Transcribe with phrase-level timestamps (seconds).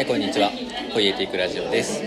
[0.00, 0.50] はいこんにちは。
[0.94, 2.00] ポイエティックラジオです。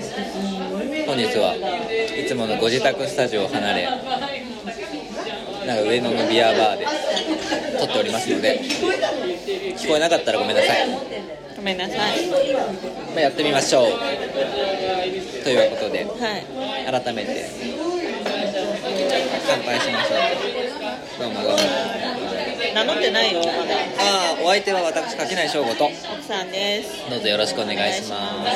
[1.05, 6.88] 本日はいつものご自宅スタジオを離れなんか上野のビアバーで
[7.77, 8.61] 撮っておりますので
[9.77, 10.89] 聞こえなかったらごめんなさい、
[11.55, 11.99] ごめんなさい。
[13.13, 13.91] まあ、やってみましょう。
[15.44, 17.03] ということではい。
[17.03, 17.45] 改めて
[19.45, 21.21] 乾杯しましょう。
[21.21, 21.57] どうもどうも。
[22.73, 23.75] 名乗ってないよまだ。
[23.99, 25.85] ああお相手は私垣内翔吾と。
[25.85, 27.09] 奥さんです。
[27.09, 28.45] どうぞよろしくお願いしま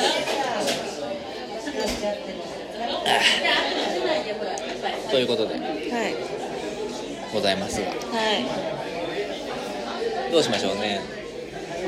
[5.10, 5.54] ということで。
[5.54, 5.62] はい。
[7.32, 7.88] ございますが。
[7.88, 7.92] は
[10.32, 11.00] どうしましょうね。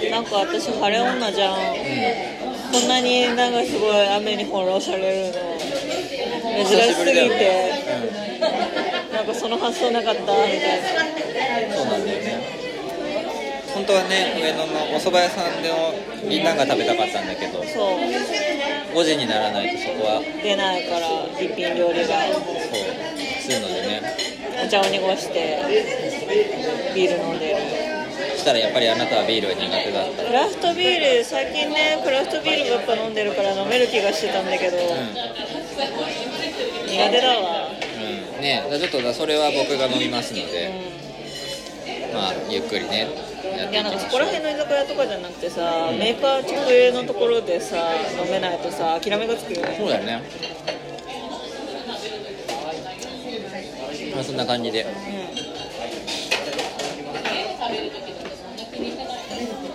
[0.06, 1.56] いなんか私晴れ女じゃん。
[2.72, 5.34] こんなになんかすごい雨に翻弄されるの。
[6.68, 7.72] 珍しすぎて。
[9.12, 10.20] なんかその発想なかった？
[10.20, 11.09] みたいな
[13.90, 15.90] 当はね上野のお蕎麦屋さんでの
[16.22, 17.98] みんなが食べたかったんだけどなそう。
[18.94, 22.30] 5時にならないとそこは出ないから一品料理が。
[22.30, 22.94] そう。
[23.42, 24.02] するのでね。
[24.62, 25.58] お茶を濁して
[26.94, 27.56] ビール飲んでる。
[28.36, 30.24] そしたらやっぱりあなたはビールが苦手だった。
[30.24, 34.80] クラフトビール最近ねクラフトビールばっか飲んでるから飲める気がしてたんだけど、う
[36.86, 37.68] 苦手だわ。
[37.68, 37.72] ん、
[38.36, 41.00] うん、ねちょっとだそれは僕が飲みますので。
[42.12, 43.29] まあゆっくりね
[43.68, 47.76] いいやなんかそこら辺の居酒屋とかじゃなくてさ、メーカー直営のところでさ
[48.24, 49.76] 飲めないとさ諦めがつくよね。
[49.78, 50.22] そうだよね。
[54.14, 54.86] まあそんな感じで。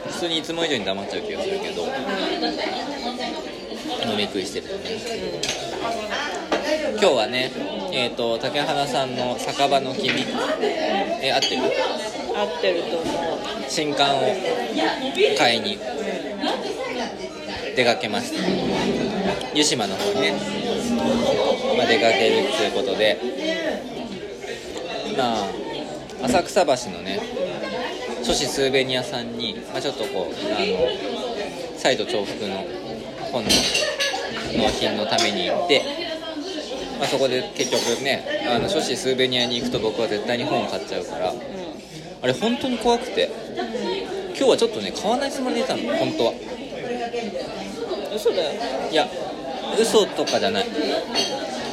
[0.07, 1.84] 普通にいつも以上に黙っちゃう気がするけど
[4.09, 7.52] 飲み食いしてるとね今日はね
[7.94, 10.25] えっ、と竹花さんの酒場の君
[11.22, 11.62] え合ってる？
[12.36, 13.40] 合ってると思う。
[13.69, 14.22] 新刊を
[15.38, 15.78] 買いに
[17.75, 18.40] 出かけました。
[19.53, 20.34] 湯島の方にね、
[21.78, 23.18] まあ、出かけるっていうことで。
[25.18, 25.47] まあ
[26.25, 27.19] 浅草橋のね
[28.24, 30.66] 書士スーベニアさんに、まあ、ちょっとこうあの
[31.78, 32.66] 再度重複の
[33.31, 33.50] 本の
[34.57, 35.84] 納品のために行って、
[37.00, 41.33] まあ、そこで結局ねあの書士スーベニアに行くと僕は絶対に本を買っちゃうから
[42.22, 43.29] あれ本当に怖くて
[44.29, 46.33] 今日はちょっとね買わないつもりでいたの本当は。
[48.13, 48.51] 嘘だよ。
[48.91, 49.07] いや
[49.79, 50.66] 嘘とかじゃない。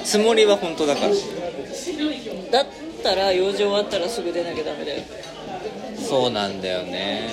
[0.05, 1.09] つもりは本当だから。
[1.09, 2.67] だっ
[3.03, 5.03] たら用事終わったらすぐ出なきゃダメだよ。
[5.97, 7.29] そうなんだよね。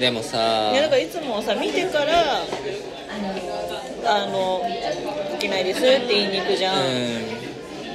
[0.00, 2.40] でもさいやだからいつもさ見てから
[4.04, 4.62] あの
[5.38, 7.42] 「起きないです」って言いに行くじゃん、うん。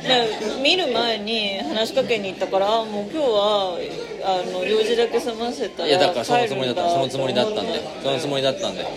[0.03, 3.77] で見る前に話しかけに行ったからあもう今日は
[4.23, 8.89] あの用事だけ済ませたらいやだからそのつもりだったそのつもりだったんだよそのつもりだったんだよ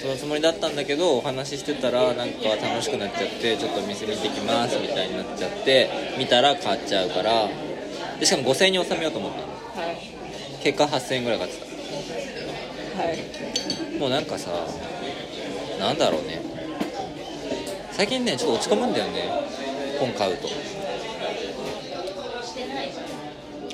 [0.00, 7.48] そのつもりだったんだけどお話ししてたらなんか楽しくなっちゃってちょっと店見てきますみたいになっちゃって見たら買っちゃうから。
[8.18, 9.86] でしかも5000円に収めようと思ったの。
[9.86, 9.96] はい。
[10.62, 11.58] 結果8000円ぐらい買って
[12.98, 13.18] はい。
[13.92, 14.50] たもうなんかさ
[15.78, 16.40] なんだろうね。
[17.92, 19.28] 最近ねちょっと落ち込むんだよね。
[19.98, 20.48] 本買うと。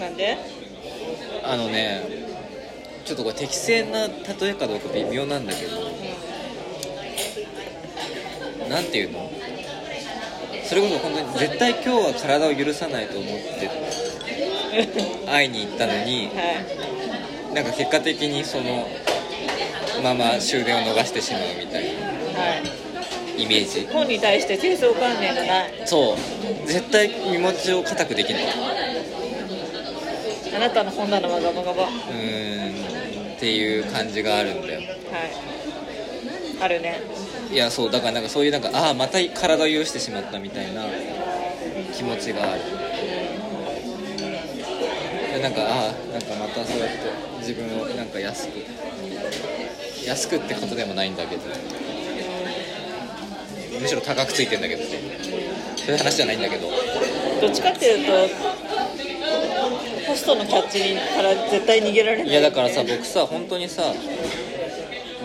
[0.01, 0.39] なんで？
[1.43, 2.03] あのね
[3.05, 4.15] ちょっとこれ適正な例
[4.49, 5.83] えかどうか微妙なんだけど。
[8.69, 9.31] なんていうの？
[10.67, 13.71] それこそ本当に絶対今日は体を許さないと思って
[15.27, 16.43] 会いに行ったのに は
[17.53, 17.55] い。
[17.55, 18.89] なんか結果的にその
[20.03, 21.89] まま終電を逃してしまうみたいな。
[21.89, 22.04] はい
[23.37, 23.87] イメージ。
[23.93, 25.73] 本に対して低層観念がない。
[25.87, 26.17] そう。
[26.67, 28.45] 絶対身持ちを固くできない。
[30.55, 31.83] あなたの本棚はガバガバ。
[31.83, 33.35] はうーん。
[33.35, 34.81] っていう感じがあるんだよ。
[34.81, 34.85] い。
[36.61, 37.01] あるね。
[37.51, 37.91] いやそう。
[37.91, 40.87] だからなんかそういうなんかああまた体を許してしまったみたいな
[41.93, 42.61] 気持ちがある。
[45.35, 46.95] でなんかああなんかまたそうやって
[47.41, 48.53] 自分をなんか安く
[50.07, 51.43] 安くってことでもないんだけど
[53.81, 54.83] むしろ高くついてんだけど。
[54.85, 54.89] そ
[55.89, 56.71] ういう話じゃないんだけど。
[57.41, 58.13] どっちかっていうと
[60.07, 62.29] ホストのキャッチから絶対逃げられない。
[62.29, 63.83] いやだからさ僕さ本当にさ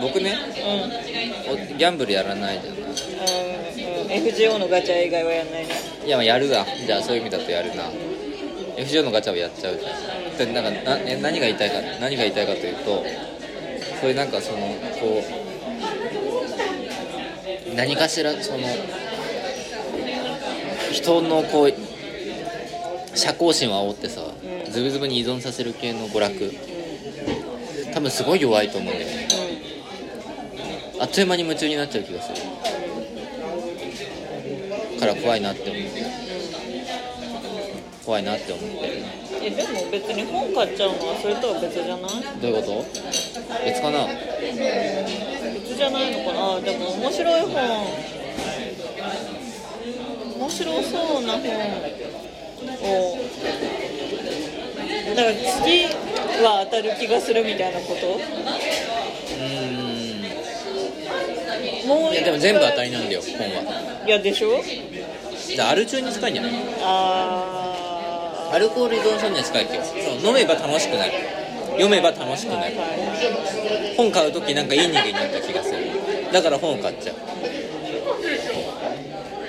[0.02, 0.36] 僕ね
[1.48, 1.54] うん。
[1.54, 2.76] おギャンブルやらないじゃん。
[2.76, 2.90] うんうん。
[4.12, 5.70] FGO のガチャ以外はやんないね。
[6.06, 6.66] いやまあやるわ。
[6.86, 7.84] じゃあそういう意味だとやるな。
[8.78, 10.38] FGO のガチャをやっちゃうじゃん。
[10.38, 13.04] でなんかなえ何が言いたいか何が言いたいかというと
[14.00, 14.60] そういうなんかその
[15.00, 15.49] こう
[17.76, 18.60] 何かしらその
[20.92, 21.74] 人のこう
[23.18, 26.52] 社交心を煽ってさうんズブズブに依存させる系の娯楽。
[27.94, 29.28] 多分すごい弱いと思うんだよね。
[31.00, 32.38] あっという間に夢中になっちゃう気がする。
[35.00, 35.74] から怖いなって思う
[38.06, 39.04] 怖いなって思ってる
[39.42, 42.12] えでも別に本買っちゃうのはそれとは別じゃない？
[42.42, 42.86] どういうこと？
[43.66, 44.08] 別かな？
[44.08, 44.60] 別
[45.80, 46.60] じゃないのかな。
[46.60, 47.56] でも面白い本。
[50.40, 51.44] 面白そうな本
[52.84, 53.18] を。
[55.16, 55.86] だから次
[56.44, 58.20] は当たる気がするみたいなこと？
[61.88, 64.04] もういやでも全部当たりなんだよ本は。
[64.06, 64.62] いやでしょ？
[65.48, 66.52] じゃあアル中に近いんじゃない？
[66.84, 70.04] あアルコール依存症には近い気がする。
[70.04, 71.12] そう飲めば楽しくなる
[71.80, 72.74] 読めば楽しくなる。
[73.96, 75.78] 本買う時なんかいい人間になった気がする。
[76.32, 77.16] だから本買っちゃう。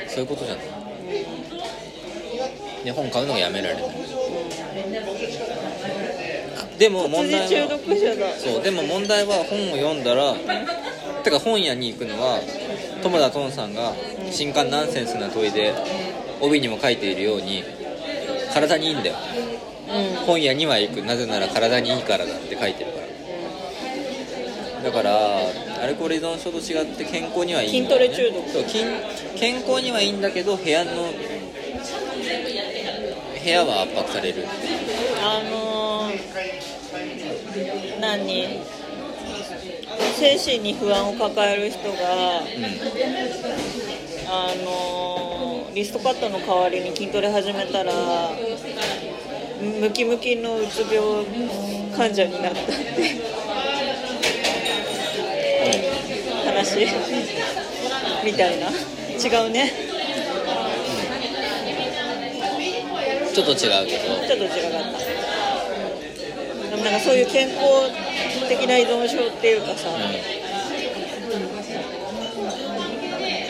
[0.09, 0.65] そういうことじゃない。
[2.85, 3.85] で本買うのがやめられない。
[6.79, 7.49] でも問題は
[8.39, 10.35] そうでも問題は本を読んだら
[11.23, 12.41] てか本屋に行くのは
[13.03, 13.93] 友田トンさんが
[14.33, 15.75] 「新刊ナンセンスな問い」で
[16.41, 17.63] 帯にも書いているように
[18.55, 19.17] 体にいいんだよ。
[19.65, 19.70] うん
[20.27, 21.03] 本屋には行く。
[21.03, 23.07] なぜなら体にいいからだって書いてるから。
[24.83, 25.39] だから
[25.83, 28.49] アルコール依存症と違って健康にはいいんだよ、ね、筋トレ中毒。
[28.51, 28.85] そう筋
[29.37, 30.91] 健康にはいいんだけど部屋の
[33.43, 34.47] 部屋は圧迫される。
[35.23, 38.61] あのー、何？
[40.19, 41.99] 精神に不安を抱える人がうん。
[44.33, 47.93] あのーリストカットの代わりに筋トレ始めたら
[49.61, 51.25] ムキムキのうつ病
[51.97, 52.73] 患者になったって
[56.47, 56.87] 話。
[58.25, 58.69] みたいな。
[58.69, 58.73] 違
[59.47, 59.71] うね。
[63.33, 64.17] ちょっと違うけど。
[64.27, 66.71] ちょっと違かった。
[66.71, 67.61] でもなんかそういう健康
[68.49, 70.40] 的な依存症っていうかさ、い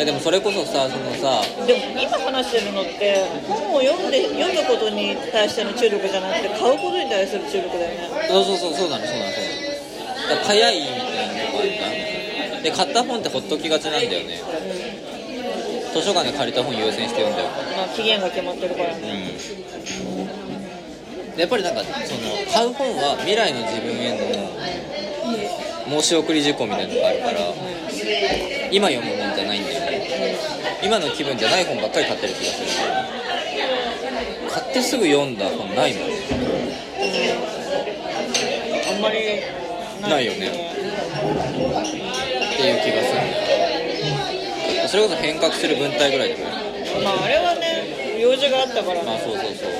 [0.00, 1.44] やでもそれこそさそのさ。
[1.66, 8.08] でも今話してるのって本を読んで読むことに対しての中毒じゃなくて買うことに対する中毒だよね。
[8.28, 9.68] そうそうそうそうなのそうなのそうなの
[10.30, 12.62] だから早いみたいなとこあるじゃん。
[12.62, 14.40] で買った本ってほっときがちなんだよね。
[15.92, 17.76] 図書館で借りた本優先して読んじゃうから。
[17.76, 19.32] まあ期限が決まってるからね。
[21.28, 21.36] うん。
[21.36, 21.92] でやっぱりなんかその
[22.52, 24.16] 買う本は未来の自分へ
[25.88, 27.40] の申し送り事項みたいなのがあるから
[28.70, 29.79] 今読むもんじゃないんだよね
[30.82, 32.68] 今の気分じゃない本ばっかり買ってる気がする。
[34.50, 36.10] 買ってすぐ読んだ本ないもん。
[38.88, 39.40] あんまり
[40.02, 40.26] ない。
[40.26, 40.48] よね。
[40.48, 40.52] っ
[42.56, 44.88] ていう気がする。
[44.88, 46.52] それこそ変革する文体ぐらいだよね。
[47.04, 49.02] まああれはね用事があったからね。
[49.06, 49.70] まあそうそうそう。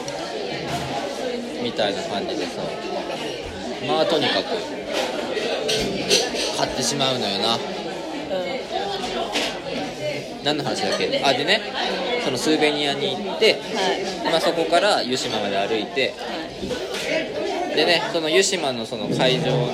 [1.63, 2.63] みたいな感じでさ。
[3.89, 4.45] まあとにかく
[6.59, 7.57] 買ってしまうのよな。
[7.57, 7.59] う
[10.45, 11.23] 何の話だっけ？
[11.25, 11.61] あでね
[12.25, 13.61] そのスーベニアに行って、んは
[14.29, 14.31] い。
[14.31, 16.15] まあ、そこから湯島まで歩いて
[17.75, 19.73] でねその湯島のその会場の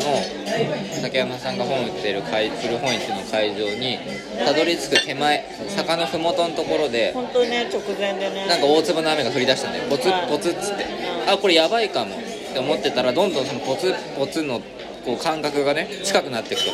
[1.02, 3.98] 竹山さんが本売ってる会古本市の会場に
[4.44, 8.46] たどり着く手前坂の麓のところで本当にね直前でね。
[8.46, 9.84] なんか大粒の雨が降り出したんだよ。
[9.88, 10.84] ポツッポツッつって。
[11.28, 12.18] あこれやばいかもっ
[12.52, 14.60] て思ってたらどんどんそのポツッポツの
[15.04, 16.70] こう感覚がね近くなっていくと。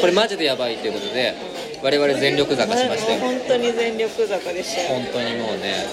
[0.00, 1.34] これマジでやばいっていうことで
[1.82, 3.20] 我々全力坂しましたよ。
[3.24, 4.88] 本当に全力坂でしたよ。
[4.88, 5.86] 本当にもうね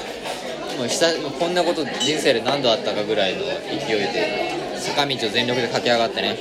[0.78, 3.44] もう久もうこんなこと人生で何度あったかぐらいの
[3.88, 6.38] 勢いで坂道を全力で駆け上がってね。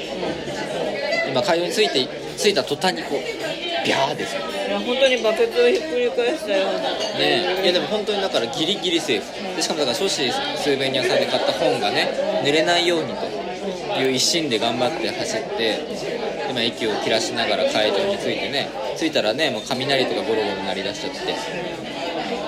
[1.28, 2.06] 今会場に着いて
[2.38, 4.42] 着いた途端にこうビャーですよ。
[4.68, 7.18] いや本当にバケツをひっくり返したような。
[7.18, 9.56] ねいやでも本当にだからギリギリセーフ。
[9.56, 12.08] でしかもだから初子スーベニアさんで買った本がね
[12.44, 15.78] 濡れないようにという一心で頑張って走って
[16.54, 21.18] 今息を切らしながら会場に着いてね着いたらねもう雷とかゴロゴロ鳴り出しちゃって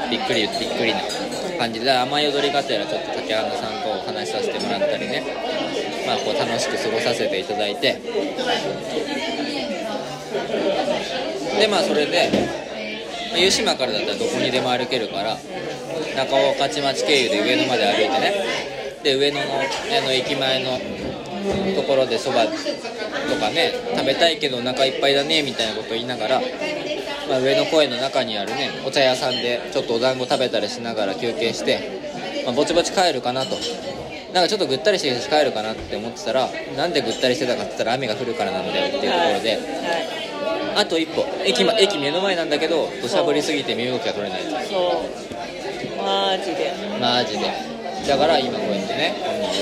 [0.09, 1.01] びっくりびっくりな
[1.59, 5.27] 感じで雨宿りがてらちょっと竹花さんとお話しさせてもらったりね
[6.07, 8.01] まあこう楽しく過ごさせていただいて
[11.59, 12.31] でまあそれで
[13.33, 15.37] まあ湯島からだったらどこにでも歩けるから
[16.15, 18.33] 中尾勝町経由で上野まで歩いてね
[19.03, 19.47] で上野の
[20.07, 20.79] の駅前の
[21.75, 22.51] ところでそばと
[23.41, 26.41] かね食べたいけどお腹いっぱいだねみたいなこと言いながら、
[27.29, 33.57] まあ、上野公園の中にあるねお茶屋さんでちょっとお団子食べたりしながら休憩して、まあ、ぼちぼち帰るかなと。
[34.33, 40.81] なんかちょっとぐったりして帰るかなって思ってたらなんでぐったりしてたかって言ったら雨が降るからなんだよっていうところで、はい。
[40.83, 41.25] あと一歩。
[41.47, 46.03] 駅,、ま、駅目の前なんだけど土砂降りすぎて身動きが取れないそう。
[46.03, 46.75] マジで。
[47.01, 47.77] マジで。
[48.07, 49.15] だから今こうやってね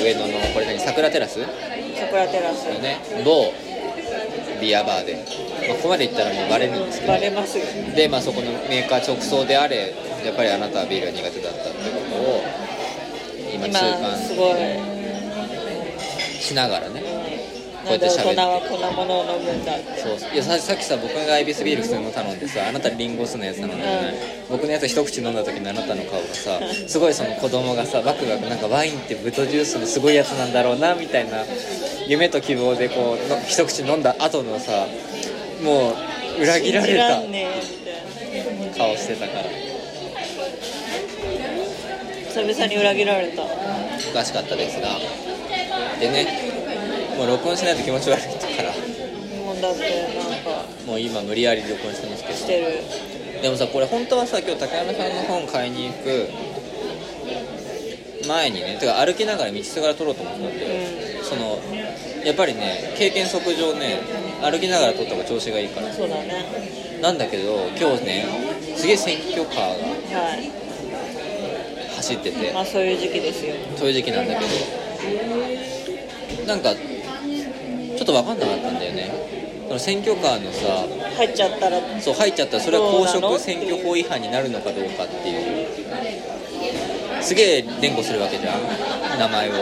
[0.03, 1.39] 上野のこれ何桜テラス
[2.05, 2.67] の桜テラス。
[2.81, 2.99] ね。
[3.25, 3.53] 某
[4.61, 7.13] ビアバーで、まあ、ここまで行ったらもうバレるんですけど。
[7.13, 7.65] バレますよ。
[7.95, 9.95] で、まあ、そこのメーカー直送であれ
[10.25, 12.43] やっぱりあなたはビールが苦手だったってことを
[13.53, 14.55] 今痛今すごい。
[14.55, 14.95] 感
[16.41, 17.03] しながらね
[17.85, 18.35] こうなんでやって喋って。
[18.35, 20.01] 大人はこんなものを飲むんだって。
[20.01, 20.35] そう。
[20.35, 24.15] いやささっきさ僕がエビスビール普通の頼んでさあなたリンゴ酢のやつ頼んだじゃない、
[24.51, 31.45] 僕のやつ一口飲んだ時のあなたの顔がさすごいその子供がさワクワクなんかワインってブドジュースのすごいやつなんだろうなみたいな。
[32.07, 34.87] 夢と希望でこうの一口飲んだ後のさ
[35.63, 35.95] も
[36.39, 37.23] う裏切られた
[38.77, 39.45] 顔してたから。
[42.29, 43.43] 久々に裏切られた。
[43.45, 43.47] お
[44.13, 44.89] かしかったですが。
[46.01, 46.27] でね
[47.17, 48.29] もう録音しないと気持ち悪いか
[48.63, 48.71] ら。
[49.45, 49.87] もうだってな
[50.41, 50.45] ん。
[50.45, 52.35] かもう今無理やり録音してますけど。
[52.35, 52.67] してる。
[53.43, 56.29] でもさこれ本当はさ今日竹山さんの本買いに行く。
[58.27, 60.71] 前にねてか歩きながら道すがら撮ろうと思ったんだよ、
[61.21, 61.59] うその
[62.25, 63.99] やっぱりね経験則上ね
[64.41, 65.91] 歩きながら撮った方が調子がいいから。
[65.91, 66.47] んそうだね。
[67.03, 68.25] なんだけど今日ね
[68.77, 69.75] すげえ選挙カーは
[70.41, 70.49] い。
[71.91, 72.51] が走ってて。
[72.53, 73.55] まあそういう時期ですよ。
[73.77, 74.47] そういう時期なんだけど。
[76.47, 79.11] なんかちょっと分かんなかったんだよね。
[79.79, 81.81] 選挙カーのさ入っちゃったら。
[82.01, 85.67] そう入っちゃったらそれは公職選挙法違反になるのかどうかっていう。
[87.23, 89.53] すげえ連呼するわけじゃん名前を。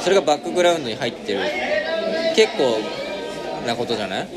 [0.00, 1.40] それがバックグラウンドに入ってる。
[2.34, 2.80] 結構
[3.66, 4.30] なことじゃない、ま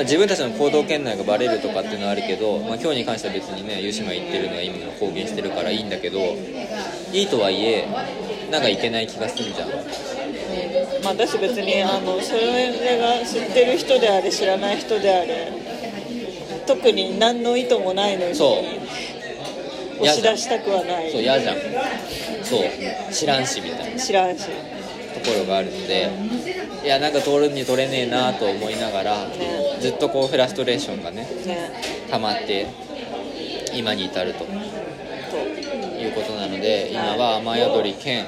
[0.00, 6.18] あ、自分たちの行動圏内がバレるとかっていうのはあるけど、まあ、今日に関しては別にね湯島言ってるのは意味を公言してるからいいんだけど
[7.12, 7.88] いいとはいえ
[8.50, 9.68] なんかいけない気がするじゃん
[11.02, 15.52] まあ私別にあのそれが知ってる人であれ知らない人であれ
[16.66, 20.02] 特に何の意図もないのにそう。
[20.02, 21.10] 押し出したくはない。
[21.10, 21.56] そう嫌じゃん。
[22.44, 23.12] そう。
[23.12, 24.00] 知らんしみたいな。
[24.00, 24.44] 知らんし。
[25.24, 26.08] ところがあるので
[26.84, 29.78] いやなんか通るに取れねえなと思いながらね。
[29.80, 31.70] ずっとこうフラストレーションがねね。
[32.10, 32.68] 溜まって
[33.74, 35.36] 今に至るとと
[36.04, 38.26] いうことなので今は雨宿り兼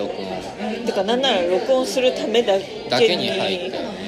[0.00, 0.28] 録音。
[0.86, 2.54] てかなんなら録音するためだ
[2.88, 4.00] だけけにに入ったよね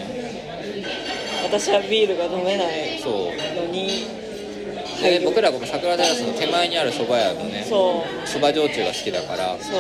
[1.45, 3.31] 私はビールが飲めないの
[3.71, 4.07] に。
[5.03, 8.05] で僕らこの桜テラスの手前にある蕎麦屋のね蕎
[8.41, 9.57] 麦焼酎が好きだから。
[9.61, 9.75] そう。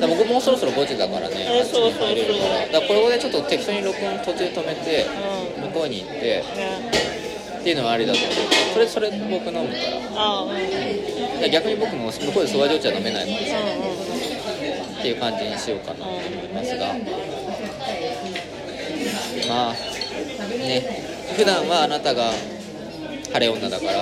[0.00, 2.40] だ僕もうそろそろ5時だからねえあっちに入れるか
[2.72, 2.80] ら。
[2.80, 5.06] だこれでちょっと適当に録音途中止めて
[5.56, 5.62] うん。
[5.68, 6.90] 向こうに行ってね。
[7.60, 8.32] っていうのはありだと思う。
[8.72, 10.16] それそれ僕飲むから。
[10.16, 10.50] ああうん
[11.48, 13.44] 逆に僕も向こうで蕎麦焼酎は飲めないので
[14.96, 16.94] うっていう感じにしようかなと思いますが。
[19.48, 19.72] まあ
[20.58, 20.82] ね
[21.36, 22.30] 普段はあなたが
[23.32, 23.92] 晴れ女だから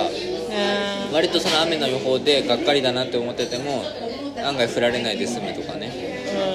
[1.13, 3.83] 割とその雨の予報でがっかりだなって思ってても
[4.45, 5.87] 案外降られないで済むとかね。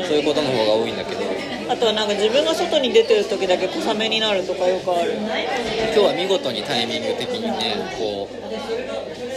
[0.02, 0.08] うん。
[0.08, 1.22] そういうことの方が多いんだけど。
[1.68, 5.14] あとはなんか自分が外に出てる時だけ小雨になるとかよくある。
[5.14, 9.35] 今日は見事にタイミング的にねこう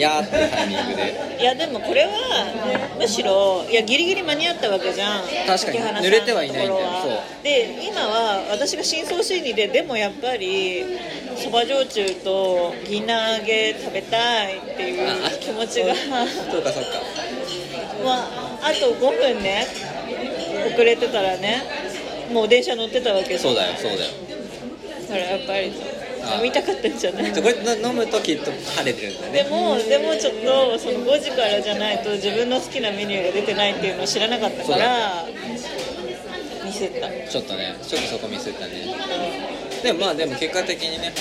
[0.00, 1.36] やーってタイミングで。
[1.40, 2.10] いやでもこれは
[2.98, 5.22] むしろいやギリギリ間に合ったわけじゃん。
[5.46, 5.78] 確かに。
[6.06, 7.44] 濡れてはいないんだよそう。
[7.44, 10.84] で今は私が深層心理ででもやっぱり
[11.36, 15.94] そば焼酎と銀杏揚げ食べたいっていうあ気持ちが。
[15.94, 17.00] そうかそうか。
[18.04, 18.14] ま
[18.62, 19.66] あ、あと5分ね。
[20.72, 21.62] 遅れてたらね。
[22.32, 24.10] もう電車乗ってたわけそうだよそうだよ。
[25.08, 25.89] だからやっぱりあ
[26.36, 27.32] 飲みたかったんじゃない？
[27.32, 35.24] これの飲むときっと晴れてるんだでねもでもちょっとその5時からじゃないと自分の好きなメニューが出てないっていうのを知らなかったから
[36.64, 37.08] ミスった。
[37.30, 38.94] ちょっとねちょっとそこミスったね。
[39.82, 41.12] でもまあでも結果的にね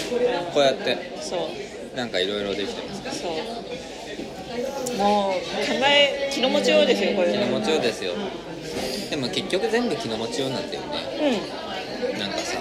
[0.54, 1.98] こうやってそう。
[1.98, 3.32] なんかいろいろできてますからそう。
[4.98, 5.40] もう考
[5.88, 7.32] え気の持ちようですよこれ。
[7.32, 8.14] 気の持ちようですよ。
[9.10, 10.88] でも結局全部気の持ちようなんだよね。
[12.14, 12.20] うん。
[12.20, 12.60] なんかさ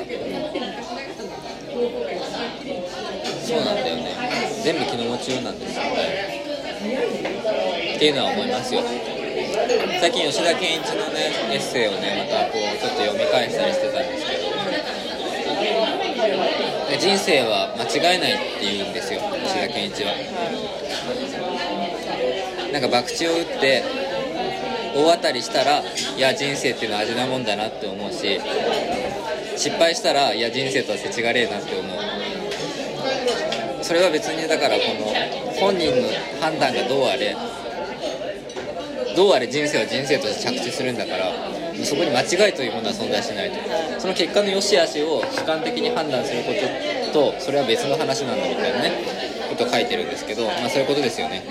[1.78, 1.87] そ
[3.56, 4.14] うなんだよね。
[4.64, 5.87] 全部気の持ちようなんですよっ
[7.99, 8.82] ていうのは思いますよ。
[10.00, 14.49] 最近吉田健一のねエッセイをねまたこうちょっと読み返したりしてたんですけど。
[16.99, 20.12] 人生は間違えないって言うんですよ吉田健一は。
[22.73, 23.85] なんか博打を打って
[24.97, 25.85] 大当たりしたらい
[26.18, 28.40] や人生っていうのは味なもんだなって思うし
[29.58, 31.98] 失敗したらいや人生とは世知がれえなって思う。
[33.82, 35.06] それは別にだからこの
[35.58, 36.08] 本人の
[36.40, 37.36] 判断がどうあれ
[39.16, 41.32] どうあれ人生は人生として着地するんだから
[41.84, 43.56] そこに間違いというものは存在しないと。
[43.98, 46.52] その結果の良し悪しを主観的に判断するこ
[47.12, 48.92] ととそれは別の話なんだみたいなね
[49.48, 51.42] ことを書いてるんですけどまあそういうことですよね。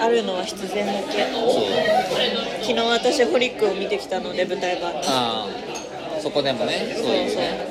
[0.00, 1.24] あるのは必然だけ。
[1.32, 1.64] そう。
[2.62, 4.92] 昨日私ホリックを見てきたので舞台版。
[4.96, 5.48] ああ
[6.20, 7.66] そこでもねそういうね。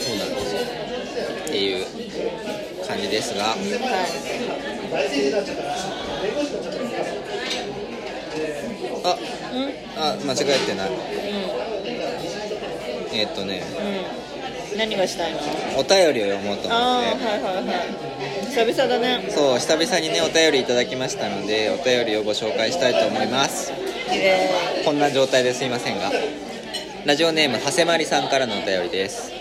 [0.00, 0.60] そうなんですよ。
[1.44, 1.86] っていう
[2.86, 3.44] 感じですが。
[3.44, 3.58] はい
[9.06, 9.18] あ
[9.52, 9.60] うん
[9.96, 10.88] あ間違えてない。
[10.88, 10.96] うん。
[13.16, 13.62] えーっとね。
[14.72, 14.78] うん。
[14.78, 15.38] 何がしたいの？
[15.78, 16.72] お便りを読もうと思って。
[16.74, 17.64] はいはいはい
[18.54, 19.26] 久々だね。
[19.30, 23.72] そう久々にねお便りいただきましたのでお便りをご紹介したいと思います。
[24.12, 26.12] えこんな状態ですいませんが。
[27.04, 29.32] ラジオネーム長谷まりさんからのお便りです。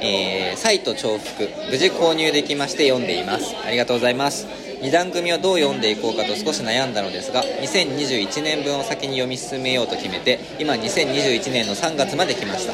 [0.00, 3.54] えー、サイト重複無事購入できまして読んでいます。
[3.66, 4.46] ありがとうございます。
[4.80, 12.72] 2段組をどう読んでいこうかと少し悩んだのですが2021年分を先に読み進めようと決めて今2021年の3月まで来ました。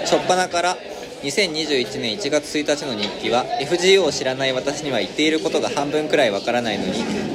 [0.00, 0.76] 初っ端から
[1.22, 6.92] 2021年1月1日の日記は FGO を知らない私には言っていることが半分くらいわからないのに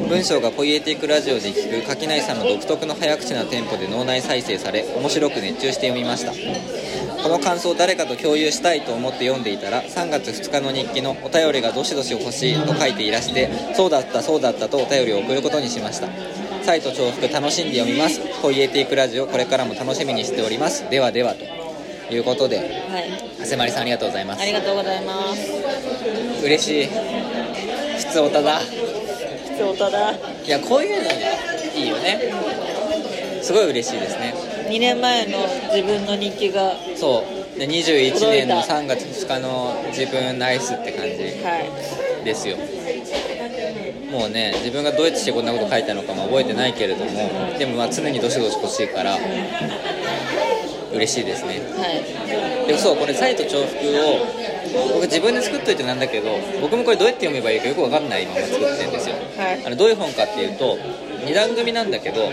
[0.09, 6.33] 文章がポイエティックラジオで聞く垣内さんの独特の早口なテンポで脳内再生され面白く熱中して読みました。
[7.21, 16.07] この感想を誰かと共有したいと思って読んでいたら3月2日の日記のお便りがどしどし欲しいと書いていらしてそうだったそうだったとお便りを送ることにしました。
[16.63, 18.19] サイト重複楽しんで読みます。
[18.41, 20.89] ポイエティックラジオこれからも楽しみにしております。
[20.89, 21.64] ではではと。
[22.11, 22.63] いうことでは
[22.99, 23.09] い。
[23.39, 24.41] 長谷まりさんありがとうございます。
[24.41, 26.43] ありがとうございます。
[26.43, 26.87] 嬉しい。
[26.87, 28.59] 普通おただ。
[28.59, 30.11] 普通歌だ。
[30.11, 31.39] いやこういうのね
[31.75, 32.31] いいよね。
[33.41, 34.33] すごい嬉しいですね。
[34.69, 35.39] 2年前の
[35.73, 37.23] 自分の日記がはそ
[37.55, 37.59] う。
[37.59, 38.55] で21年の届いた。
[38.55, 42.25] 3月2日の自分ナイスって感じい。
[42.25, 42.57] ですよ。
[44.11, 47.11] もうね自分がどうやってしてこんなこと書いたのかも覚えてないけれども
[47.57, 49.17] でもまあ常にどしどし欲しいから
[50.95, 51.59] 嬉しいですね。
[51.75, 52.67] はい。
[52.67, 54.25] でそうこれサイト重複を
[54.95, 56.29] 僕自分で作っといてなんだけど
[56.61, 59.15] 僕もこれどうやって読めばいいかよく分かんないまま作ってるんですよ。
[59.37, 59.65] はい。
[59.65, 60.77] あのどういう本かっていうと
[61.25, 62.29] 2段組なんだけど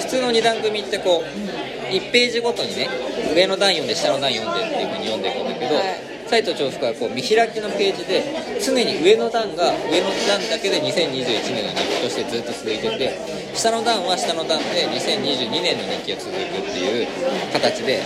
[0.00, 2.88] 普通の2段組ってこう1ページごとにね
[3.34, 6.16] 上の段読んで下の段読んでっていう風に読んでいくんだけど、はい。
[6.26, 8.24] サイト重複はこう見開きのページで
[8.58, 13.14] 常に上の段が上の段だけで2021年の日記としてずっと続いてて
[13.56, 16.40] 下の段は下の段で2022年の日記が続くっ
[16.72, 17.06] ていう
[17.52, 18.02] 形で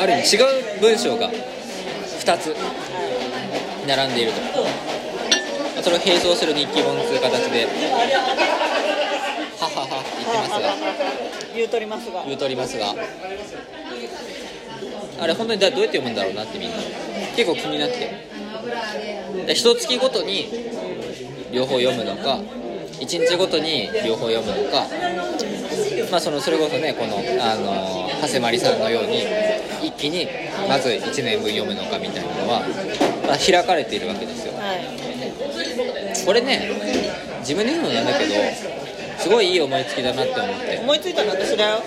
[0.00, 2.56] ある意味違う文章が2つ
[3.86, 4.66] 並んでいると。
[5.82, 7.66] それを並走する日記本という形で
[9.60, 10.74] はははって言ってますが。
[11.54, 12.94] 言うとりますが言うとりますが。
[15.20, 16.76] あれ本当にだどうやって読むんだろうなってみんな。
[17.36, 18.08] 結構気になって。
[19.46, 20.48] で一月ごとに
[21.52, 22.40] 両方読むのか
[23.00, 24.86] 一日ごとに両方読むのか
[26.10, 29.22] まあそのそれこそねこのあの長谷まりさんのように
[29.82, 30.26] 一気に
[30.68, 32.60] まず1年分読むのかみたいなのは、
[33.26, 34.54] まあ、開かれているわけですよ。
[34.54, 36.24] はい。
[36.24, 36.70] これね
[37.40, 38.34] 自分で言うのなんだけど
[39.18, 40.78] すごいいい思いつきだなって思って。
[40.78, 41.30] 思いついたの？
[41.32, 41.82] 私だよ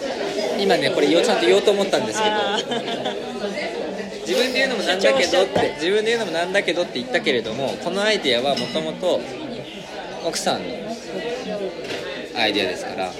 [0.59, 2.57] 今ねこれちゃんと言おうと思ったんですけどあ
[4.27, 9.21] 自分で言うのもなんだけどって自分で言うのもなんだけどって言ったけれどもこのアイデアはもともと
[10.25, 10.86] 奥さんの
[12.37, 13.19] アイデアですから素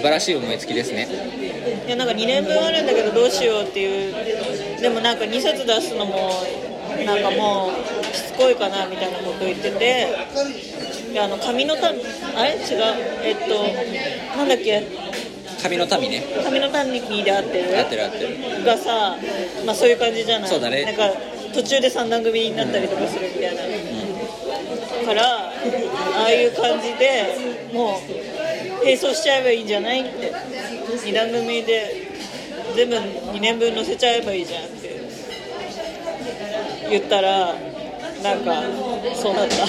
[0.00, 1.06] 晴らしい思いつきですね。
[1.10, 4.10] ーいやなんか2年分あるんだけどどうしようってい
[4.78, 6.30] うでもなんか2冊出すのも
[7.04, 10.08] なんかもうしつこいかなみたいなこと言ってて
[11.12, 11.94] であの紙の単
[12.36, 12.54] あれ？
[12.54, 12.60] 違う。
[13.22, 14.82] えっとなんだっけ？
[15.62, 16.22] 紙の民ね。
[16.44, 17.78] 紙の単にで合ってる。
[17.78, 18.64] 合ってる合ってる。
[18.64, 19.16] がさ、
[19.64, 20.48] まあ、そういう感じじゃない？
[20.48, 20.84] そうだね。
[20.84, 21.08] なんか
[21.54, 23.62] 途中で三段組になったりとかするみたいな、
[25.06, 25.43] から
[26.16, 27.36] ああいう感じで
[27.72, 30.32] もう並走しちゃえばいいんじゃないって。
[31.04, 32.08] 二段組で
[32.76, 34.94] 全部2年分載せちゃえばいいじゃんって。
[36.90, 37.54] 言ったら
[38.22, 38.62] なんか
[39.14, 39.66] そうなった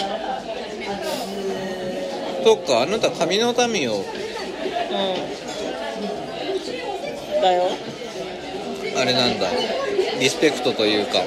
[2.43, 4.03] そっかあなた紙の民をうん。
[7.41, 7.69] だよ。
[8.97, 9.47] あれなんだ。
[10.19, 11.23] リスペクトというか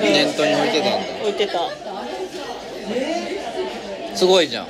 [0.00, 1.08] 念頭に置いてたんだ。
[1.22, 1.58] 置いてた
[4.14, 4.68] すごいじゃん。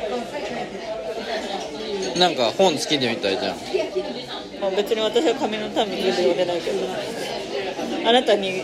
[2.18, 3.56] なんか本好きでみたいじゃん。
[4.60, 6.78] まあ別に私は紙の民全部読んでないけど。
[8.06, 8.62] あなたに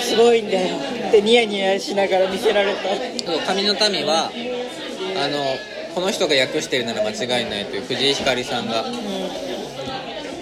[0.00, 0.76] すごいんだよ
[1.08, 2.82] ってニヤニヤしながら見せられた。
[3.24, 4.30] そう紙の民は
[5.16, 5.38] あの
[5.94, 8.84] この人が訳してるなら間違いないという藤井ひかりさんがう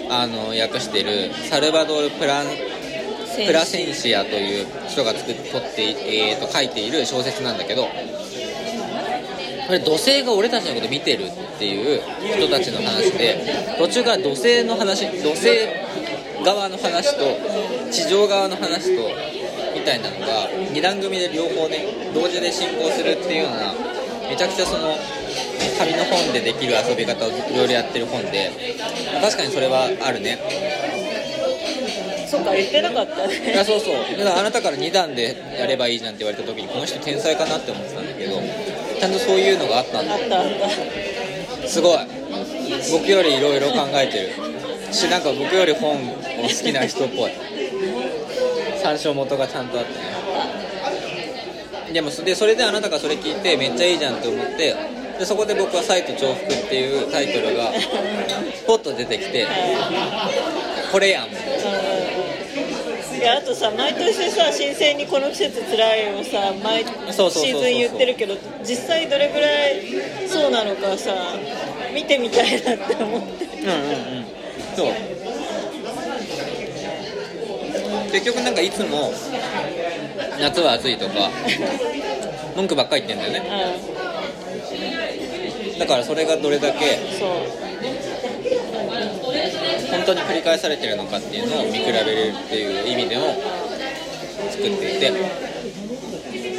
[0.09, 2.49] あの訳してるサルバドール・プランん
[3.45, 7.87] プラセンシアという人が作っ取って、えー、と書いている小説なんだけど
[9.67, 12.01] これ土星が俺たちのこと見てるっていう
[12.37, 15.67] 人たちの話で途中から土星の話土星
[16.43, 19.09] 側の話と地上側の話と
[19.75, 23.73] みたいなのが2段組で両方ね同時で進行するっていうような
[24.29, 24.95] めちゃくちゃその
[25.77, 28.51] 紙の本でできる遊び方をいろいろやってる本で
[29.21, 30.37] 確かにそれはあるね。
[32.27, 34.17] そっか言ってなかったいねやそうそう。
[34.17, 38.41] だからあなたから2段でやればいいじゃんって言われた時にこの人天才かなって思ってたんだけど
[38.99, 40.13] ちゃんとそういうのがあったんだ。
[40.13, 40.45] あったあっ
[41.61, 41.99] たすごい。
[42.91, 44.93] 僕よりいろいろ考えてる。
[44.93, 47.31] しなんか僕より本を好きな人っぽい。
[48.81, 49.99] 参照元がちゃんとあってね。
[51.93, 54.75] でもそでそれであなたがそれ聞いてめっちゃいいじゃんって思って
[55.17, 57.71] でそこで僕は「サイト重複」っていうタイトルが
[58.65, 59.47] ポッと出てきて
[60.91, 61.27] これやん。
[61.27, 61.56] うんい
[63.27, 69.81] やあとさ毎年さ新鮮にこの季節つらいをさ毎シーズン言ってるけど実際どれぐらい
[70.29, 71.11] そうなのかさ
[71.93, 73.45] 見てみたいなって思って。
[73.45, 73.79] うんうん
[74.19, 74.25] うん。
[74.75, 74.93] そう。
[78.11, 79.11] 結局なんかいつも
[80.39, 81.29] 夏は暑いとか
[82.55, 83.49] 文句ばっかり言ってんだよね。
[85.73, 85.79] うん。
[85.79, 87.29] だからそれがどれだけそう
[89.89, 93.35] 本当に繰り返されてるのかっていうのを見比べるっていう意味でも
[94.51, 95.11] 作っていて。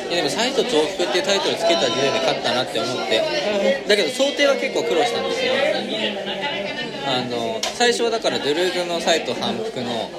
[0.09, 3.23] いやでも「サイト重複」っていうタイトルつけた時点で勝ったなって思って。
[3.87, 5.53] だけど想定は結構苦労したんですよ。
[7.05, 10.11] あの最初はだからドゥルーズのサイト反復の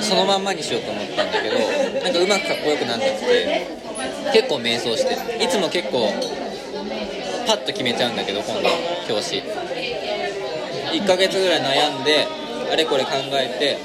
[0.00, 1.58] そのまんまにしようと思ったんだけど
[2.02, 3.66] なんかうまくかっこよくなんなくて
[4.32, 6.12] 結構迷走していつも結構
[7.46, 8.68] パッと決めちゃうんだけど今度
[9.08, 9.77] 表紙。
[10.92, 12.26] 1ヶ月ぐらい悩んで
[12.72, 13.78] あれこれ考えて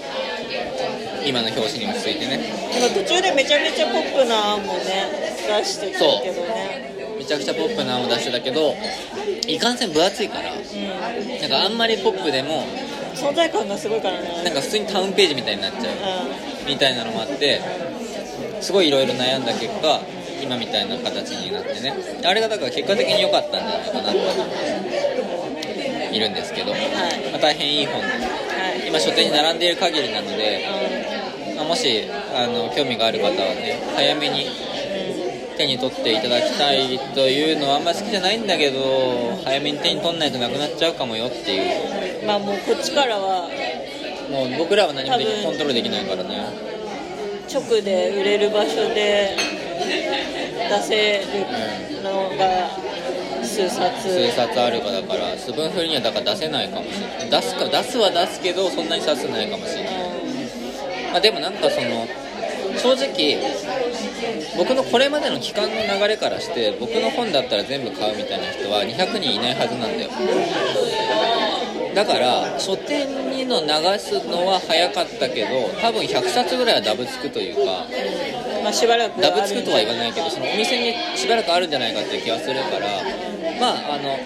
[1.28, 2.38] 今の表紙に落ち着いてね。
[2.80, 6.92] なんか途中でめちゃめちゃポップな案もね出してたけどね。
[7.18, 8.76] めちゃくちゃポップなのを出してたけど
[9.48, 11.39] いかんせん分厚いからうん。
[11.39, 12.66] なんかあんまりポップでも
[13.16, 14.44] 存在感がすごいからね。
[14.44, 15.96] なんか普通にタウンページみたいになっちゃう
[16.68, 17.62] みたいなのもあって
[18.60, 20.02] すごいいろいろ悩んだ結果
[20.42, 21.94] 今みたいな形になってね。
[22.26, 25.12] あれがだから結果的に良かったんじゃないかなとい
[26.19, 26.82] るんですけど、はい。
[27.32, 28.02] まあ、大変いい本。
[28.02, 28.13] では
[28.86, 28.88] い。
[28.88, 30.65] 今書店に並んでいる限りなので、
[31.54, 32.04] うまあもし
[32.36, 34.47] あの興味がある方はね早めに
[35.58, 38.80] 手に取っていただきたいというのはあんまり好きじゃないんだけど
[39.43, 42.23] 早めに手に取んないとなくなっちゃうかもよっていう。
[42.23, 43.49] んまあもうこっちからは
[44.32, 46.73] もう僕らは何もコントロールできないからね。
[47.54, 49.38] 直で売れる場所で
[50.69, 52.93] 出せるのが
[53.54, 57.30] 数冊数冊あるかだからスプーンフルにはだから出せないかもしれない。
[57.30, 59.94] 出すか出すは出すけどそんなに冊数ないかもしれない、
[61.12, 62.08] まあ、でもなんかその
[62.82, 63.38] 正直
[64.58, 70.10] 僕のこれまでの期間の流れからして僕の本だったら全部買うみたいな人は200人いないはずなんだよ
[71.94, 73.68] だから書店にの流
[74.00, 77.86] すのは早かったけど多分100冊ぐらいはダブつくというか
[78.64, 82.88] まあしばらくダブつくとは言わないけどそのお店にしばらくあるんじゃないかっていう気がするから
[83.60, 84.18] まああの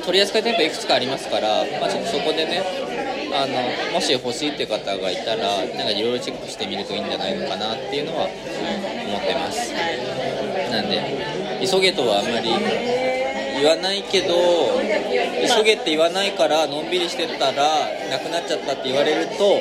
[0.00, 2.62] 取り扱い店舗いくつかありますから、まあ、ちょっとそこでね
[3.32, 9.72] あのもし欲しいって方がいたらなんかいろいろチェックしてみるといいんじゃないのかなっていうのは思ってます。
[10.70, 12.50] なんで急げとはあんまり
[13.60, 14.34] 言わないけど
[15.56, 19.60] 急げって言わないからのんびりしてたらなくなっちゃったって言われると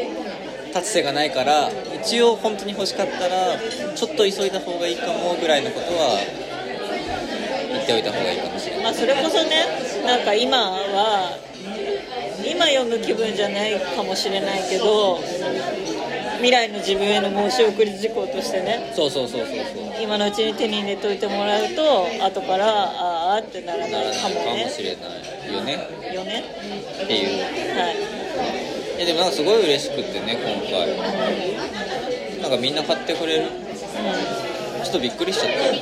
[0.70, 1.70] 立つ瀬がないから
[2.02, 3.58] 一応本当に欲しかったら
[3.96, 6.20] ちょっと急いだ方がいいかもぐらいのことは
[7.72, 8.84] 言っておいた方がいいかもしれない。
[8.84, 9.66] まあそれこそね
[10.06, 11.38] なんか今は
[12.46, 15.20] 今読む気分じゃないかもしれないけど
[16.40, 18.92] 未来の自分への申し送り事項としてね。
[18.96, 19.62] そうそうそうそうそ
[20.00, 20.02] う。
[20.02, 25.74] 今のうちに手に入れといてもらうと後からああってならないかないかもねもしれないよね。
[26.14, 26.44] よね
[27.04, 27.44] っていう。
[27.78, 27.96] はい。
[29.00, 32.42] えでもなんかすごい嬉しくってね今回。
[32.42, 33.48] なんかみんな買ってくれる。
[34.84, 35.70] ちょっとびっくりしちゃった。
[35.70, 35.76] うん、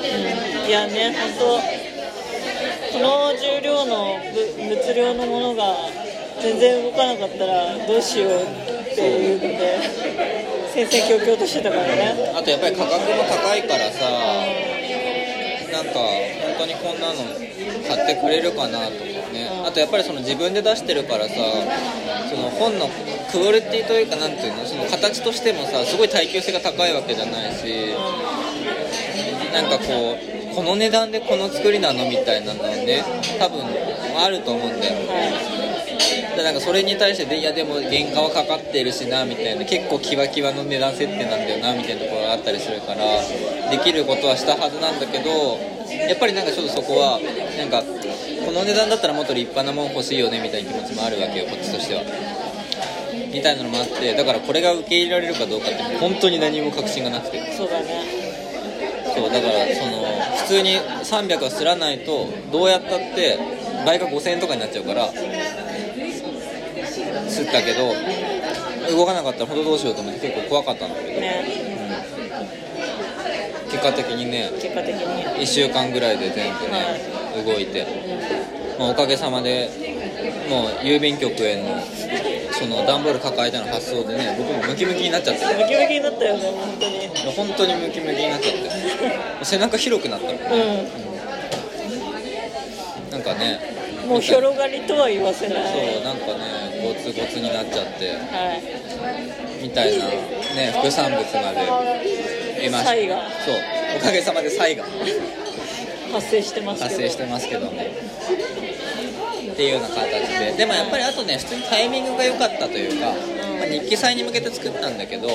[0.67, 1.87] いやね本当
[2.97, 5.75] この重量のぶ物量のものが
[6.41, 9.76] 全然動かなかったらどうしようっていうので
[10.77, 12.13] 戦々恐々としてたからね。
[12.37, 14.05] あとやっぱり価格も高いからさ
[15.73, 17.25] なんか本当にこんなの
[17.89, 19.49] 買ってくれるかなとかね。
[19.65, 21.33] あとやっぱりその自分で出してるからさ
[22.29, 22.89] その本の
[23.31, 27.95] クオリティというかなんていうのその形としてもさすごい耐久性が高いわけじゃないし
[29.51, 33.03] なんかこうこの値段でこの作りなのみたいなのはね
[33.39, 33.65] 多分
[34.23, 34.93] あると思うんだよ。
[34.93, 35.56] ね
[36.35, 43.05] でなんかそれに対してでいやでも原価はかかってるしなみたいな結構キワキワの値段設定なんだよなみたいなところがあったりするから
[43.69, 45.57] できることはしたはずなんだけど
[46.07, 47.19] やっぱりなんかちょっとそこは
[47.57, 52.03] なんかこの値段だったらもっと立派なもん欲しいよねみたいな気持ちもあるわけよこっちとしては。
[53.33, 57.51] みたいなのもあってだからこれが受け入れられるかどうかって本当に何も確信がなくて。
[57.53, 58.27] そうだね。
[59.17, 60.05] そうだからその
[60.37, 63.39] 普通に300はすらないとどうやったって
[63.85, 65.09] 倍が5000円とかになっちゃうから
[67.37, 67.93] すったけど
[68.95, 71.45] 動かなかったら本当どうしようと思って結構怖かったんだけど、ね。
[73.69, 75.43] 結果的にね結果的に。
[75.43, 77.85] 1週間ぐらいで全部ね動いて、
[78.79, 79.69] まあ、おかげさまで
[80.49, 81.79] もう郵便局への
[82.53, 87.07] その段ボール抱えての発想でね僕もムキムキになっちゃってムキムキになったよね本当に。
[87.35, 89.45] 本当にムキムキになっちゃって。
[89.45, 90.33] 背中広くなったの
[93.11, 93.59] なんかね。
[93.71, 95.57] うんもう広がりとは言わせない。
[95.67, 99.63] そうなんかねゴツゴツになっちゃってはい。
[99.63, 101.65] みたいなね副産物まで
[102.61, 103.19] 得ました。
[103.45, 103.55] そう。
[103.97, 104.83] おかげさまで差異が
[106.11, 106.89] 発生してますけど。
[106.89, 107.91] 発生してますけどね
[109.51, 109.99] っていうような形
[110.39, 110.53] で。
[110.57, 113.07] でもやっぱりあとね普通にタイミングが良かったというか、
[113.57, 115.27] まあ日記祭に向けて作ったんだけど、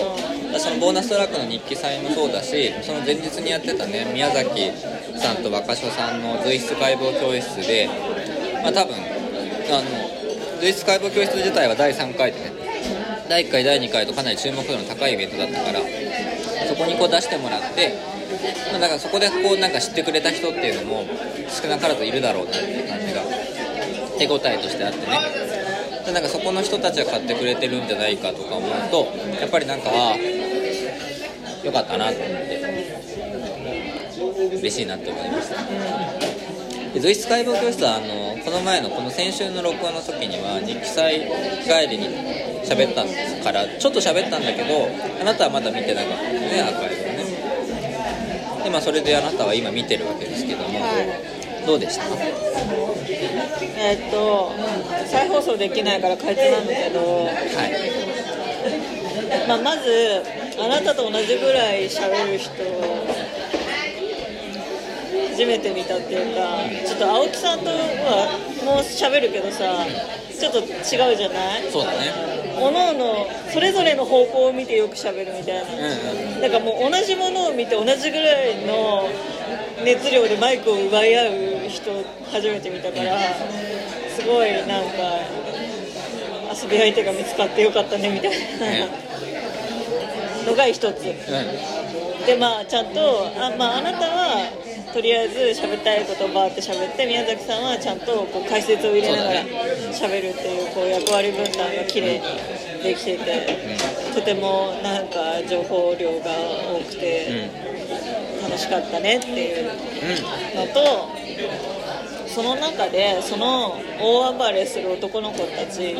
[0.59, 4.71] そのボーナストラックの日記祭もそうだしその前日にやってたね宮崎
[5.19, 7.89] さんと若所さんの随筆解剖教室で
[8.63, 8.99] まあ多分あ
[9.83, 10.12] の
[10.63, 12.53] 随筆解剖教室自体は第3回でね
[13.29, 15.81] 第1回第2回とかなり注目度の高いイベントだったから
[16.69, 17.99] そこにこう出してもらって、
[18.71, 21.03] まあ、だからそこでこうなんか知ってくれた人っていうのも
[21.51, 23.23] 少なからずいるだろうなっていう感じが
[24.19, 25.07] 手応えとしてあってね。
[26.07, 29.09] でなんかそこの人たちが買ってくれてるんじゃないかとか思うと
[29.41, 30.17] やっぱりなんかああ
[31.67, 32.63] よかったなと思って
[34.59, 35.61] 嬉しいなって思いました。
[37.01, 41.23] 随筆解剖教室はあのこの前のこの先週の録音の時には日記祭
[41.65, 42.09] 帰りに
[42.65, 43.05] 喋った
[43.43, 44.89] からちょっと喋ったんだけど
[45.21, 47.03] あなたはまだ見てなかったんですねアーカイブをね。
[48.65, 50.79] でまあそれであなたは今見てるわけですけども、
[51.67, 52.05] どうでした？
[53.79, 54.53] えーっと
[55.07, 57.35] 再放送できないから開通なんだけど、はい。
[59.49, 60.23] まあ、まず
[60.61, 62.53] あなたと同じぐらい喋る人
[65.33, 68.29] 初めて見たっていうかちょっと青木さんとは
[68.65, 69.87] もう喋るけどさ
[70.39, 71.71] ちょっと違うじゃない？
[71.71, 72.13] そうだね。
[72.59, 75.63] おのそれぞれの方向を見てよく喋るみたいな。
[75.63, 76.41] うんうん。
[76.41, 79.09] だからもう同じものを見て同じぐらいの
[79.85, 81.91] 熱量でマイクを奪い合う人
[82.31, 83.17] 初めて見たから
[84.11, 85.23] すごいなんか
[86.53, 88.89] 遊び相手が見つかってよかったねみたいね。
[90.45, 91.07] なのが一つ。
[91.07, 92.27] うん。
[92.27, 94.49] でまあちゃんとあ,、まあ、あなたは
[94.93, 103.59] とりあえず喋りたいことをバーって喋って宮崎さんはちゃんとこう解説を入れながら喋るっていうこう役割分担が綺麗にできていて
[104.15, 106.31] とてもなんか情報量が
[106.71, 107.51] 多くうんて
[108.43, 111.09] 楽しかったねっていううんのと
[112.29, 115.95] その中でその大暴れする男の子たち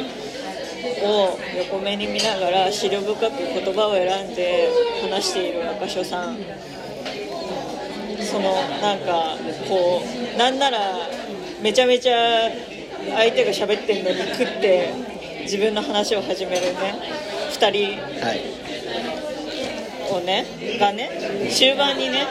[1.03, 4.69] を横目に見ながら思慮深く言葉を選んで
[5.03, 6.37] 話している赤所さん
[8.25, 9.37] そのなんか
[9.69, 10.03] こ
[10.35, 10.79] うなんなら
[11.63, 12.51] めちゃめちゃ
[13.17, 14.93] 相手が喋ってるのに食って
[15.43, 16.95] 自分の話を始めるね。
[17.53, 18.03] 2人
[20.15, 20.45] をね
[20.79, 22.27] がね終盤にね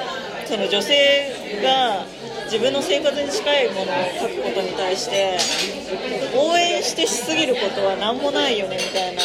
[0.46, 2.06] その女性が
[2.46, 5.38] 自分の生活に近いものを書くことに対して
[6.36, 9.22] 応援してしすぎることは何もないよねみたいな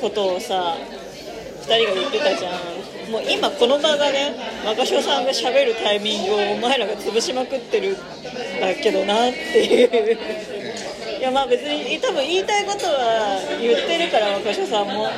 [0.00, 0.76] ことをさ、
[1.62, 2.52] 2人が言ってたじゃん。
[3.10, 7.94] もう今この場がね若潮さんが喋るタイミングをお前らが潰しまくってるん
[8.60, 10.18] だけどなっていう。
[11.18, 15.10] いやまあ別に多分言いたいことは言ってるから若潮さんも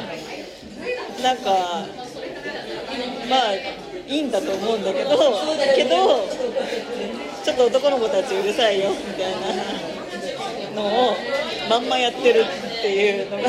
[1.23, 1.85] なんか
[3.29, 3.55] まあ
[4.09, 5.11] いいんだと思うんだけど
[5.77, 6.27] けど
[7.45, 9.33] ちょっと男の子たちうるさいよみたい
[10.75, 11.17] なのを
[11.69, 13.49] まんまやってるっていうのが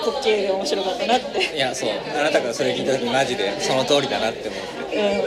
[0.00, 1.90] 滑稽で面白かったなって、いやそう。
[2.18, 5.20] あなたがそれ聞いた時マジでその通りだなって思って。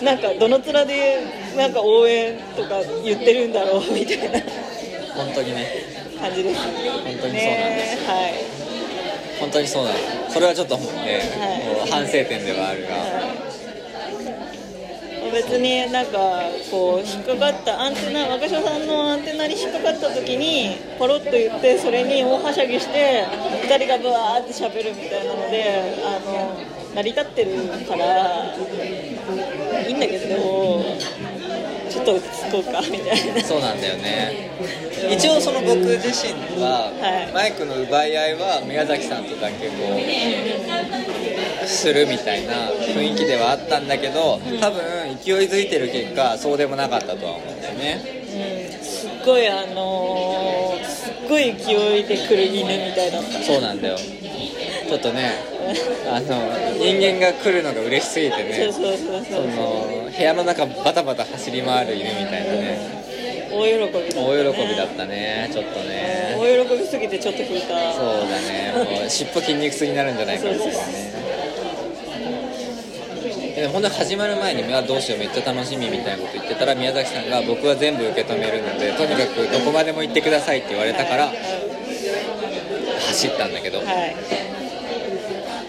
[0.00, 1.20] うん、なんかどの面で
[1.56, 4.40] なんか応援とか言ってるんだろうみたいな。
[5.14, 5.66] 本当にね。
[6.20, 6.60] 感じです。
[6.60, 8.06] 本当にそうなんです。
[8.06, 8.34] はい。
[9.40, 9.96] 本当にそうなの
[10.28, 11.64] それはちょっとね、はい。
[11.64, 12.88] もう反省点ではあるが、
[15.32, 23.24] 別になんかこう引っかかったアンテナ若者さんのアンテナに引っかかった時にポロッと言ってそれに大はしゃぎして
[23.64, 25.64] 2人がぶわーってしゃべるみたいなので
[26.04, 26.56] あの
[26.94, 27.50] 成り立ってる
[27.86, 28.54] から
[29.86, 30.84] いいんだけど
[32.00, 34.50] っと落ち着こうかみたいなそうなんだよね。
[35.10, 37.32] 一応その僕自身は、はい。
[37.32, 39.74] マイクの奪い合いは宮崎さんとだけこ
[41.64, 44.82] うするみたいな雰囲気ではあったんだけど多分
[45.22, 48.02] 勢いづいてる結果そうでもなかったとは思うんだよね。
[48.76, 48.84] うん。
[48.84, 53.38] すっごいあのーすっごい勢いで来る犬みたいだった。
[53.40, 53.96] そうなんだよ。
[53.96, 55.32] ちょっとね
[56.10, 56.26] あの
[56.78, 58.72] 人間が来るのが嬉しすぎてね。
[58.72, 58.90] その
[60.10, 63.00] 部屋の中バタバタ走り回る犬みたいなね。
[63.52, 65.50] 大喜びだった、ね、大喜びだったね。
[65.52, 66.36] ちょっとね。
[66.38, 67.92] 大喜びすぎてちょっと引いた。
[67.92, 68.72] そうだね。
[69.00, 71.20] もう尻尾筋肉痛になるんじゃないかみたいなね。
[73.60, 81.36] でも本当に始まる前に「どうしようめっちゃ楽しみ」みたいなこと言ってたら宮崎さんが「僕は全部受け止めるのでとにかくどこまでも行ってください」って言われたからはい
[83.08, 84.16] 走ったんだけど、はい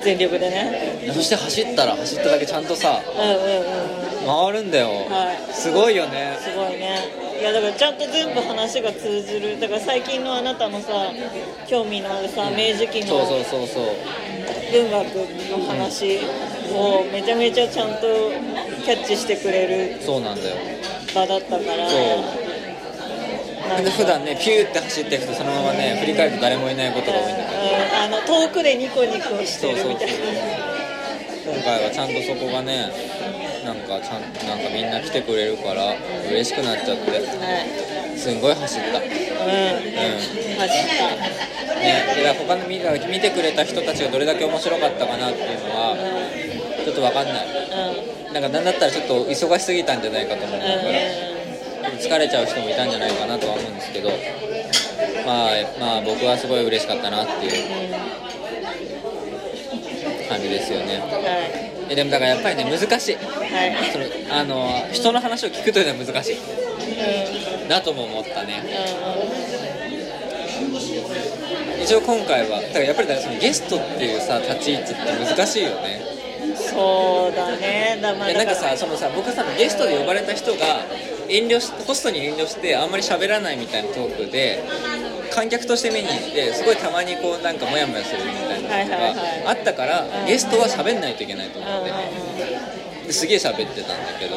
[0.02, 1.12] 全力でね。
[1.14, 5.54] そして走ったら走っただけちゃんとさうんうんうん回るんだよ、はい。
[5.54, 6.38] すごいよね。
[6.40, 7.00] すごいね。
[7.40, 9.60] いやだからちゃんと全部話が通じる。
[9.60, 11.12] だから最近のあなたのさ
[11.68, 13.86] 興味のあるさ明治期のそうそうそうそう。
[14.72, 15.06] 文学
[15.50, 16.20] の話
[16.74, 18.02] をめちゃめちゃちゃんと
[18.86, 20.56] キャッチしてくれるそうなんだよ。
[21.16, 21.90] 場だったから。
[21.90, 22.00] そう。
[23.68, 30.14] なんかで普段ねピューって走っていくとそのままね振り返ると誰もいないことが多いんだあの遠くでニコニコしてるみたいな。
[31.44, 32.92] 今回はちゃんとそこがね
[33.66, 35.96] なんかちゃんなんかみんな来てくれるから
[36.30, 37.12] 嬉しくなっちゃって。
[37.12, 37.22] はい
[38.18, 40.60] すんごい走った、ね、うん。
[40.60, 41.02] 走った。
[41.80, 45.96] でだから他の見た見てくれた人たちがどれだけ面白かったかなっていうのは
[46.86, 47.48] ちょっと分かんない。
[48.30, 48.34] うん。
[48.34, 50.72] なんかなんだったらちょっと忙しすぎたんじゃないかと思うから。
[51.98, 54.10] 疲れちゃう人もいたんじゃないかなとは思うんですけど
[55.26, 57.94] まあまあ僕はすごい嬉しかったなっていう
[60.30, 61.00] 感じですよね。
[61.00, 61.72] はい。
[61.90, 63.16] えでもだからやっぱりね難しい。
[63.16, 63.92] はい。
[63.92, 64.06] その
[64.36, 66.38] あの人の話を聞くというのは難しい。
[66.38, 67.68] うん。
[67.68, 68.64] なとも思ったね。
[71.80, 75.98] う一応今回はだからやっぱりそのゲストっていうさ立ち位置って難しいよね。
[75.98, 76.21] ん
[76.56, 78.00] そうだね。
[78.02, 80.86] だまあいやなんかさそのさ僕はさゲストで呼ばれた人が
[81.30, 84.64] 遠慮しホストに遠慮してあんまり喋らないみたいなトークで
[85.32, 89.44] 観客として見に行ってすごいたまにこうなんかモヤモヤするみたいなのはいはいはい。
[89.44, 90.26] があったからうん。
[90.26, 91.92] ゲストは喋んないといけないとうん思って。
[93.02, 93.08] うん。
[93.08, 94.36] ですげえ喋ってたんだけど。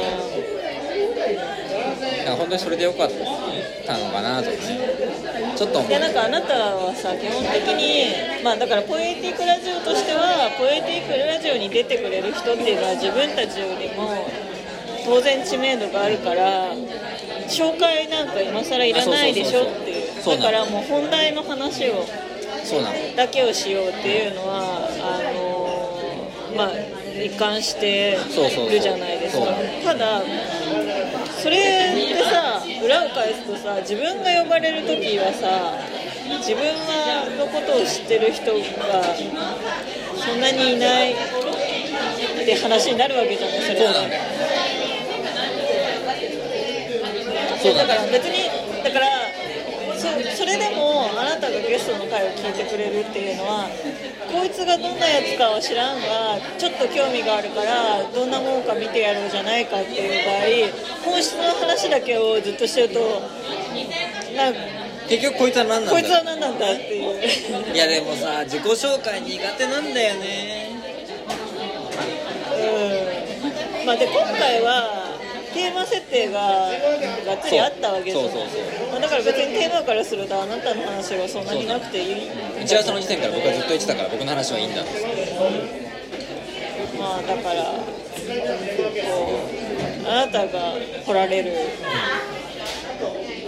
[2.37, 3.15] 本当にそれでよかった
[3.99, 4.79] のかなとかね。
[5.57, 5.91] ちょっと思う。
[5.91, 14.27] いやなんかあなたはさ基本的にまあだからポエティックラジオとしてはポエティックラジオに出てくれる人っていうのは自分たちよりも
[15.05, 16.75] 当然知名度があるから
[17.49, 20.05] 紹介なんか今更いらないでしょっていう。
[20.25, 22.07] だからもう本題の話を
[22.65, 22.97] そうなの。
[23.15, 26.71] だけをしようっていうのはあのまあ
[27.23, 29.47] 一貫してるじゃないですか。
[29.85, 30.23] ただ
[31.43, 32.44] それでさ
[32.85, 35.73] 裏を返すとさ自分が呼ばれる時はさ
[36.39, 38.61] 自分はのことを知ってる人が
[40.21, 41.17] そんなにいないっ
[42.45, 44.23] て話になるわけじゃないそれそうなんだよ
[47.63, 49.07] そうだかなんだよら別にだから
[49.97, 53.67] そそれでもあなたがゲストの回を聞いてくれるっていうのは
[54.31, 60.71] こいつがどんなやつかは知らんがちょっと興味があるからどんなもんか見てやろうじゃないかっていう
[61.03, 63.03] 場合本質の話だけをずっとしてると
[64.39, 64.61] なんか
[65.09, 67.19] 結局こいつは何なんだこいつは何なんだっていう。
[67.75, 70.71] いやでもさ自己紹介苦手なんだよね。
[72.55, 73.87] うん。
[73.87, 75.04] まあで今回は
[75.55, 76.41] テーマ設定が
[77.25, 78.91] がっつりあったわけじゃないそうそうそう。
[78.91, 82.29] まあだから別にテーマからするとあなたの話はそんなになくていい。
[82.63, 84.83] 打ち合わせの時点から僕はずっと言ってたから僕の話はいいんだ
[86.99, 87.81] まあだからこ
[90.05, 90.75] うあなたが
[91.07, 91.53] 来られる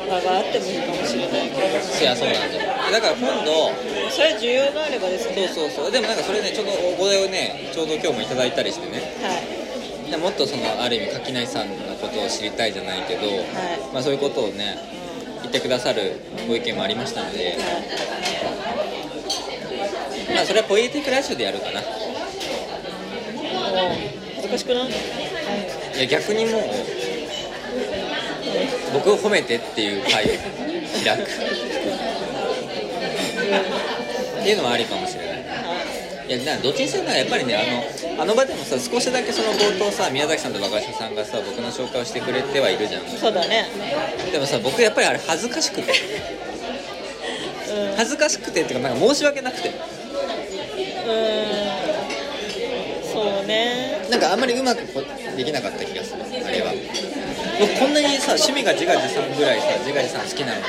[0.08, 1.66] 場があってもいいかもしれないけど。
[1.66, 2.70] いやそうなんだよ。
[2.92, 3.72] だから今度
[4.10, 5.90] それは需要があればですそうねそうそう。
[5.90, 9.00] でもなんかそれねちょうどお声をねちょうど今日もいただいたりしてね。
[9.22, 9.55] はい。
[9.55, 9.55] で
[10.20, 13.40] もっとそのある意味垣内さんのことを知りたいじゃないけど、い。
[13.92, 14.76] まあ、そういうことをね
[15.42, 17.56] 言ってくださるご意見もありましたので、
[20.34, 21.82] まあ、それはポエティックラジオでやるかな。
[24.42, 24.88] 難しくない？
[24.88, 24.92] い
[26.00, 26.62] や逆にもう
[28.94, 30.28] 僕を褒めてっていう回を
[31.04, 31.22] 開く。
[34.40, 35.25] っていうのはありかもしれない
[36.28, 37.62] いやなどっちにせよなやっぱりねあ
[38.18, 43.06] のあの場でもさ少しだけその冒頭さ宮崎さんと若林さんがさ僕の紹介をしてくれてはいるじゃん。
[43.06, 43.66] そうだね。
[44.32, 45.92] でもさ僕やっぱりあれ恥ずかしくて。
[47.70, 47.96] うん。
[47.96, 49.68] 恥ずかしくてっていうかなんか申し訳なくて。
[49.68, 49.74] うん。
[53.12, 54.04] そうね。
[54.10, 55.02] なんかあんまりうまくこ
[55.36, 56.72] できなかった気がするあれは。
[57.60, 60.60] 僕こんなにさ趣味が自画自賛ぐらいさ自画自賛好きなの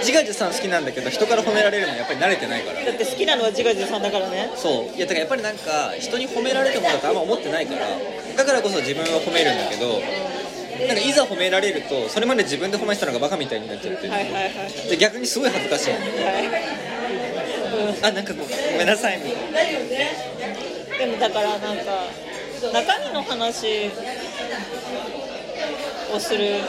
[0.00, 2.84] 自画自賛好きなんだけど人から褒められるのやっぱり慣れてないから。
[2.84, 4.50] だって好きなのは自画自賛だからね。
[4.56, 4.96] そう。
[4.96, 7.86] いやだからやっぱりなんか人に褒められてもらうとあんま思ってないから。
[8.36, 10.00] だからこそ自分を褒めるんだけど
[10.86, 14.08] なんかいざ褒められるとそれまで自分で褒めてたのがバカみたいになっちゃって。
[14.08, 15.90] はいはいはいで逆にすごい恥ずかしい。
[15.90, 16.02] のは
[16.40, 18.48] い、ううんあなんかごご
[18.78, 19.18] めんなさい。
[19.18, 19.78] みたいな
[20.98, 22.08] でもだからなんか
[22.72, 23.90] 中身の話
[26.14, 26.60] をする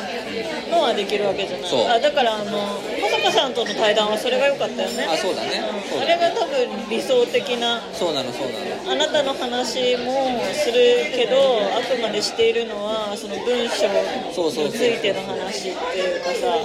[0.70, 1.98] のはできるわけじゃない。
[1.98, 5.06] あだからあの小坂さんとの対談はそれが良かったよね。
[5.10, 5.62] あそうだね。
[5.90, 6.22] そうあだね。
[6.22, 8.92] れが多分理想的なそうなのそうなの。
[8.92, 16.58] あなたの話もするけどあくまでしているのはその文章についての話っていうかさ。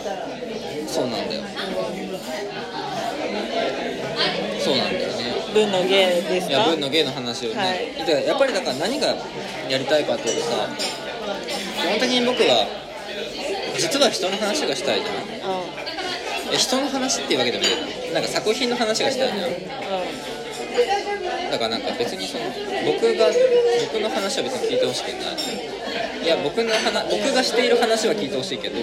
[0.87, 1.43] そうなんだよ。
[4.61, 5.16] そうなんだよね。
[5.53, 6.53] 文の芸ですか？
[6.53, 8.07] いや文の芸の話をね、はい。
[8.07, 9.16] でやっぱりだから何が
[9.68, 10.68] やりたいかっていうとさ
[11.77, 12.66] 基本的に僕は
[13.77, 15.16] 実は人の話がしたいじゃん。
[15.16, 15.18] う
[16.53, 17.74] え人の話っていうわけでもない。
[18.14, 19.51] なんか作品の話がしたいじゃん。
[21.51, 22.45] だからなんか別にその
[22.85, 23.27] 僕が
[23.93, 25.37] 僕の話は別に聞いてほしくない。
[26.24, 28.74] いや僕の話僕がしている話は聞いてほしいけど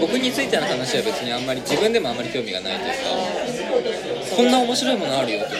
[0.00, 2.92] 僕についての話は別にあんまり自分でもあんまり興味がないという
[4.30, 5.56] かこんな面白いものあるよとか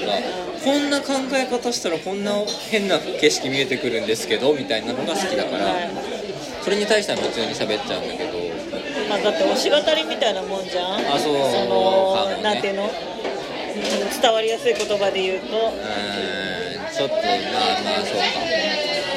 [0.64, 2.32] こんな考え方したらこんな
[2.70, 5.64] 変な景色見えてくるんですけどみたいなのが好きだから。
[5.64, 6.13] はい
[6.64, 8.32] それに対しては普通に喋っちゃうんだけど。
[9.08, 10.94] まあ、だって推し語りみたいなもんじゃん。
[10.96, 11.36] あそう。
[11.52, 12.42] そのね。
[12.42, 12.90] なんていうの？
[14.22, 15.46] 伝わりやすい言葉で言うと。
[15.46, 15.76] うー
[16.80, 16.94] ん。
[16.94, 17.24] ちょっとまあ
[17.84, 18.24] まあそうか。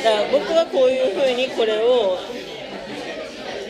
[0.04, 2.18] だから僕はこういうふうにこれを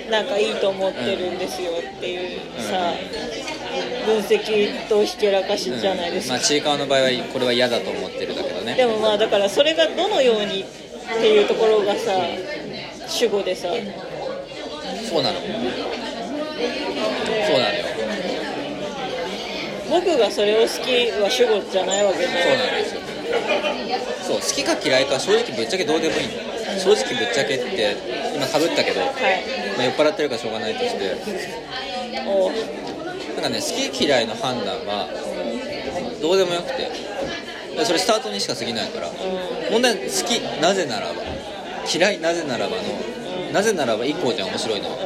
[0.10, 2.94] なんかいいと思ってるんですよっていうさ、
[4.06, 8.76] 分析とひけらかしじゃないですか、まあちいかわの場合はこれは嫌だと思ってるだけどね。
[8.76, 10.66] でもまあだからそれがどのようにっ
[11.20, 12.12] ていうところがさ
[13.08, 13.70] 主語でさ。
[15.10, 15.40] そうなの。
[15.40, 15.48] そ
[17.56, 17.86] うなのよ。
[19.90, 23.02] 僕がそれを好きは主語じゃないわけでそうなんですよ。
[24.24, 26.34] そう好きか嫌いか正直ぶっちゃけどうでもいいの。
[26.80, 27.96] 正直ぶっちゃけって
[28.36, 29.10] 今かぶったけど、はい。
[29.78, 31.16] まあ、酔っ払ってるからしょうがないとして。
[32.28, 32.52] おう。
[33.36, 35.08] なんかね好き嫌いの判断は
[36.22, 36.92] どうでもよくて。
[37.78, 39.08] でそれスタートにしか過ぎないから。
[39.08, 39.12] う
[39.72, 41.22] 問題は好きなぜならば
[41.94, 42.84] 嫌いなぜならばの
[43.54, 44.90] なぜならば以降じゃ面白いの。
[44.90, 44.98] んうん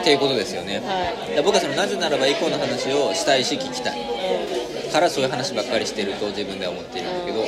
[0.00, 0.80] っていうことですよね。
[0.80, 1.34] はい。
[1.36, 4.00] で僕はそのなぜならば以降の話をしたいし聞きたい。
[4.00, 7.46] うんからそういう話ばっかりしてると自分では思っているんだけど。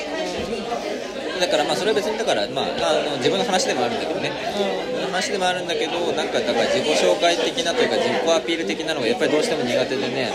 [1.40, 4.30] だからまあそれは別にだからまああの自分の話でもあるんだけどね。
[4.30, 10.30] 自分の話でもあるんだけどなんかだから自己紹介的なというか自己アピール的なのがやっぱりどうしても苦手でね。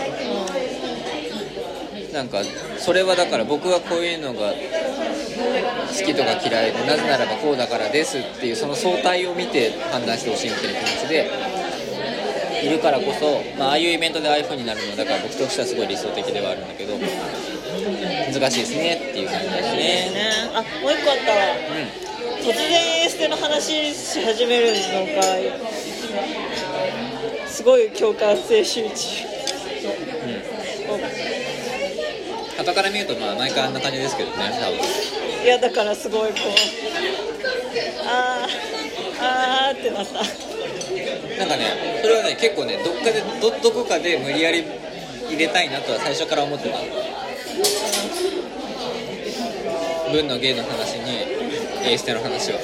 [2.12, 2.42] なんか
[2.78, 4.52] それはだから僕はこういうのが
[5.38, 11.30] 好きとか嫌いでなぜならばこうだからですっていうその相対を見て判断してほしいみたいな気持ちで
[12.62, 19.78] いるからこそ、まあああいうイベントでああいう風になるのはだから僕としてはすごい理想的ではあるんだけど難しいですねっていう感じですね
[20.10, 20.50] ね。
[20.54, 21.30] あもう一個あった。
[21.32, 22.08] わう
[22.42, 25.22] 突然エーステの話し始めるのが
[27.46, 29.24] すごい共感性周知。
[29.24, 29.26] ん。
[29.26, 29.30] う
[30.34, 31.48] ん。
[32.58, 34.78] 傍から見るとまあ毎回あんな感じですけどね多分
[35.42, 36.42] いやだからすごいこう
[38.06, 40.14] あーあーってなった。
[41.38, 44.64] なんかねそれはね結構ねどっかでどどこかで無理やり
[45.28, 46.78] 入れたいなとは最初から思ってた。
[50.10, 51.20] 文の芸の話に
[51.84, 52.62] エーステの話はう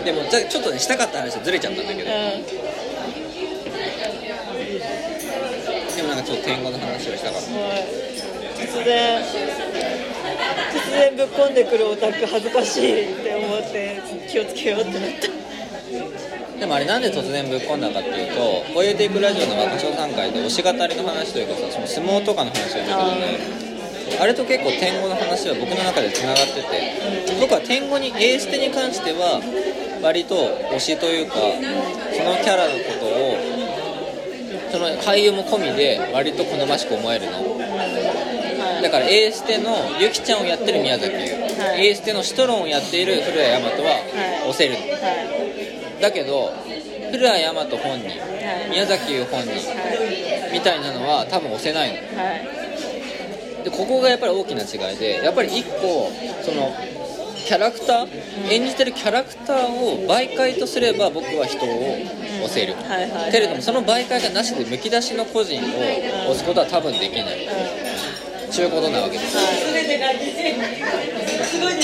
[0.00, 0.04] ん。
[0.04, 2.10] でもじゃあちょっとねしたかった話とずれちゃったんだけど。
[5.96, 7.48] でもなんかちょっと天狗の話をしたかった。
[8.60, 9.22] 突然。
[10.72, 15.40] 突然ぶっ込んでくるオタク恥ずかしいって思って気をつけようってなった。
[16.60, 18.40] でもあれなんで突然ぶっ込んだかっていうと
[18.74, 23.70] 「こういうテイクラジオ」の若小3回で推し語りの話というかさその相撲とかの話をしたけどね
[24.20, 26.60] あれと結構天狗の話は僕の中でつながってて
[27.40, 29.40] 僕は天狗にエーステに関しては
[30.02, 30.34] 割と
[30.72, 31.36] 推しというか
[32.12, 33.36] そのキャラのことを
[34.70, 37.59] その俳優も込みで割と好ましく思えるの
[38.80, 41.12] だからエーステのゆきちゃんをやってる宮崎。
[41.12, 41.88] 優、はい。
[41.88, 44.78] エーステのシトロンをやっている古谷大和は推せるの。
[44.78, 46.52] はだけど
[47.10, 48.70] 古谷大和本人いはい。
[48.70, 50.52] 宮崎優本人はい。
[50.52, 51.94] みたいなのは多分押せないの。
[51.96, 53.64] はい。
[53.64, 56.10] でここがやっぱり大きな違いでやっぱり一個
[56.42, 56.72] その
[57.46, 61.96] キャラクター演じてるキャラクターを媒介とすれば僕は人を
[62.44, 62.74] 押せる。
[63.32, 67.48] けれどもその媒介がなしでむき出しの個人を押すことは多分できない
[68.50, 69.36] ちゅうことなわけです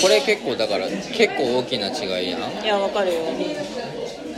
[0.02, 2.40] これ結構だから結構大きな違いやん。
[2.40, 3.20] っいやわかるよ。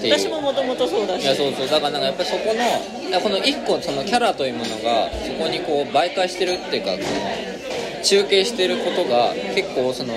[0.01, 1.23] 私ももともとそうだし。
[1.25, 1.69] いやそうそう。
[1.69, 10.15] だからなんかやっぱりそこのこの一個そのキャラというものがそこにこう媒介してるっていうかこの中継してることが結構その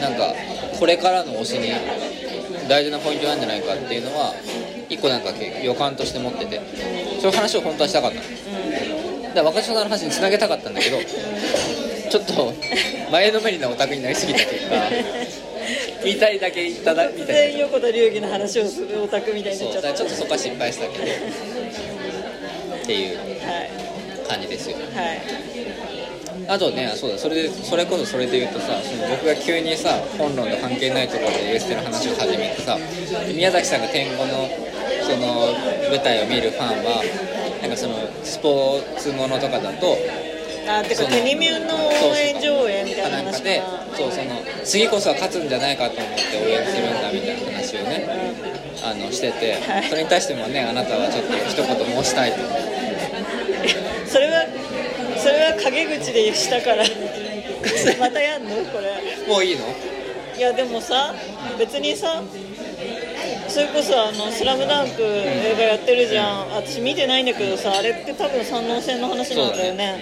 [0.00, 0.34] なんか
[0.78, 1.72] これからの推しに
[2.68, 4.34] 大事なポイントなんじゃないかっていうのは
[4.88, 5.30] 一個なんか
[5.62, 6.60] 予感として持ってて。
[7.20, 8.22] そういう話を本当はしたかったの。
[8.22, 8.79] うん
[9.34, 10.98] から若者さんの話につなげたかったんだけど
[12.10, 12.52] ちょっと
[13.12, 14.74] 前のめりなオタクになりすぎた結果
[16.04, 19.92] 言いたいだけ言っただみたい全横田龍儀の話をするオタクみたいなそうになっちゃった。
[19.92, 23.70] だからちょっとそこは失敗したけどっていうはい。
[24.28, 24.76] 感じですよ。
[24.76, 24.82] は
[25.14, 25.20] い。
[26.48, 32.76] あとねそうだそれでそれこそそれで言うとさその僕が急にさ本論と関係ないところで UST の話を始めてさ
[33.34, 34.48] 宮崎さんが天狗の
[35.04, 35.52] その
[35.90, 37.02] 舞台を見るファンは
[37.60, 37.94] なんかその
[38.24, 39.96] スポーツものとかだと
[40.68, 48.06] あてかテニミュンの応援上映みたいな話かなそうその次こそは勝つんじゃないかと思って応援するんだみたいな話をね
[48.82, 52.38] あのしててはいそれに対してもねあなたはちょっと一言申したいと
[54.06, 54.46] それは
[55.18, 56.84] それは陰口でしたから
[57.98, 59.64] またやんのこれもういいの
[60.36, 61.14] いやでもさ
[61.58, 62.22] 別にさ
[63.50, 66.50] それこそあの「スラムダンク映画やってるじゃん。
[66.54, 69.98] 私見てないんだけどさあれって多分三能戦の話なんだよね。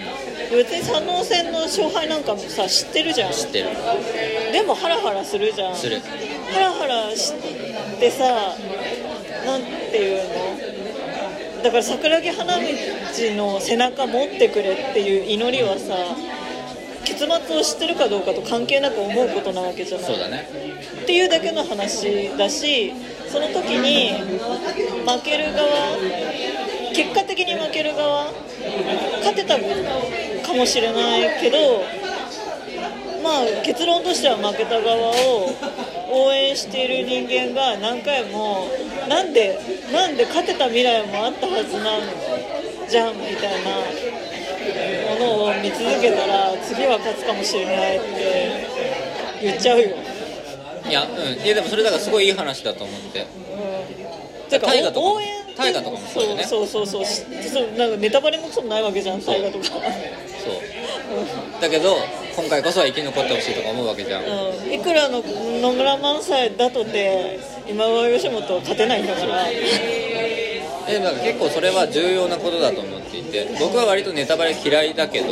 [0.51, 3.33] 別に三能戦の勝敗なんかもさ知ってるじゃん。
[3.33, 3.69] 知ってる。
[4.53, 5.77] でもハラハラするじゃん。
[5.77, 6.01] する。
[6.53, 7.33] ハラハラし
[7.99, 8.55] てさ
[9.47, 11.63] なんていうの？
[11.63, 12.63] だから桜木花道
[13.35, 15.97] の背中持ってくれっていう祈りはさ
[17.05, 20.07] 結末を知ってるかどうかと関係なく思うことなわけじゃない。
[20.07, 20.47] そうだね。
[21.03, 22.93] っていうだけの話だし
[23.31, 24.15] その時に
[25.07, 25.97] 負ける側
[26.95, 28.33] 結果的に負ける側
[29.19, 31.83] 勝てたかもしれないけど
[33.23, 35.51] まあ結論としては負けた側を
[36.11, 38.69] 応援している人間が何回も
[39.09, 39.59] なんで
[39.93, 43.71] なんで勝てた未来もあったはずなんじゃんみたいな
[45.15, 48.67] ものを見続けたら次は勝つかもしれないって
[49.43, 50.08] 言っちゃうよ。
[50.89, 51.45] いやうん。
[51.45, 53.27] いやでもそれだからすごいいい話だと思って。
[54.51, 56.45] てか大河とかも応援大河とかもそうよね。
[56.45, 57.43] そうそうそうそう。
[57.43, 59.65] そうなんかネタバレもクソもないわけじゃん大河とか。
[59.65, 59.81] そう。
[61.61, 61.97] だけど
[62.37, 64.25] 今回こそは生き残ってほしいとか思うわけじゃん。
[64.25, 64.27] う
[64.69, 64.73] ん。
[64.73, 69.47] いくらの野村萬斎だとて今川義元は勝てないんだから。
[69.49, 70.48] え
[70.89, 75.29] でなんか結構それは重要なことだと思っていて僕は割とネタバレ嫌いだけど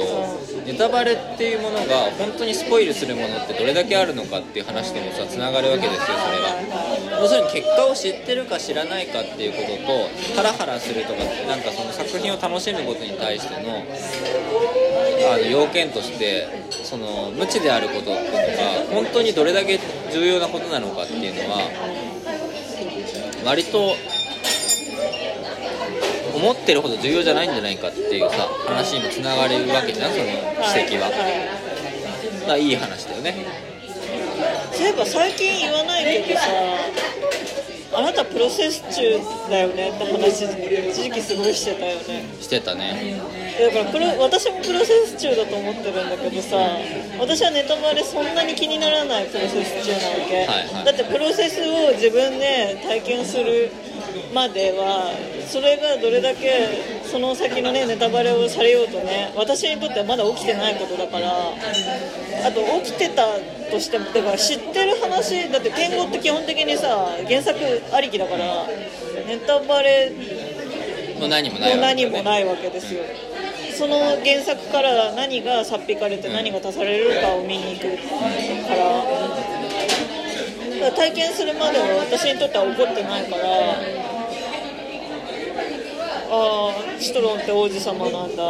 [0.67, 13.83] ネタバレっていうものが本当にスポイルするものってどれだけあるのかっていう話でもさつながるわけですよそれは要するに結果を知ってるか知らないかっていうこととハラハラするとかなんかその作品を楽しむことに対しての
[15.33, 16.47] あの要件として
[16.85, 18.21] その無知であることとか
[18.93, 19.81] 本当にどれだけ
[20.13, 21.59] 重要なことなのかっていうのは
[23.45, 23.95] 割と
[26.37, 31.11] 思ってるほど重要じゃないんじゃないかっていうさ話にもつながれるわけじゃんその指摘は、
[32.47, 32.71] まあい。
[32.71, 33.35] い話だよね。
[34.73, 36.47] そういえば最近言わないけどさ
[37.95, 39.19] あなたプロセス中
[39.49, 39.91] だよね。
[39.91, 42.27] って話一時期すごいしてたよね。
[42.41, 43.17] してたね。
[43.59, 46.57] だからプロ私もプロセス中だと思ってるんだけどさ
[47.19, 50.85] 私はネタバレそんなに気にならないプロセス中なわけ、はいはい。
[50.85, 53.71] だってプロセスを自分で体験する
[54.35, 55.13] までは
[55.47, 63.25] それがどれだけその先のねネタバレをされようとね私にとってはまだ起きてないことだからあと起きてた
[63.71, 67.59] としてもだから知ってる話だって天狗って基本的にさ原作
[67.93, 68.67] ありきだから
[69.27, 70.13] ネタバレ
[71.19, 72.03] もう何もないわけだよね。
[72.05, 73.03] 何もないわけですよ、
[73.75, 77.97] その原作から何がさっ引かれて何が足されるかを見に行く
[78.69, 78.77] から
[80.77, 83.45] だから体験するまでは私にとっては起こってないから
[86.31, 88.43] ああシトロンって王子様なんだ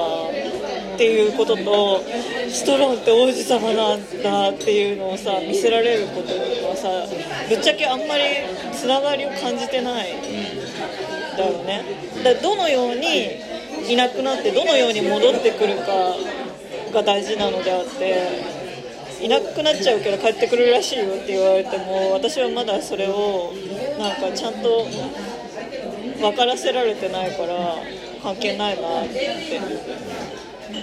[0.95, 2.03] っていうことと
[2.49, 6.33] シトロンって王子様なんだっていうのをさ見せられること
[6.69, 6.89] はさ
[7.49, 8.25] ぶっちゃけあんまり
[8.73, 10.15] つながりを感じてない
[11.37, 11.83] だよね。
[12.25, 16.17] だどのようにいなくなってどのように戻ってくるか
[16.93, 18.57] が大事なのであって
[19.23, 23.53] いなくなっちゃうけど帰ってくるらしいよって言われても私はまだそれを
[23.99, 24.87] なんかちゃんと
[26.21, 27.77] 分からせられてないから
[28.23, 29.31] 関係ないなって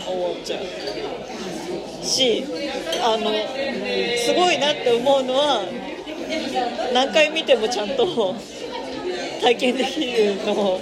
[0.07, 0.63] 思っちゃう。
[2.05, 2.43] し
[3.01, 3.31] あの
[4.17, 5.63] すごいなって思うのは
[6.93, 8.35] 何回見てもちゃんと
[9.41, 10.79] 体験できるの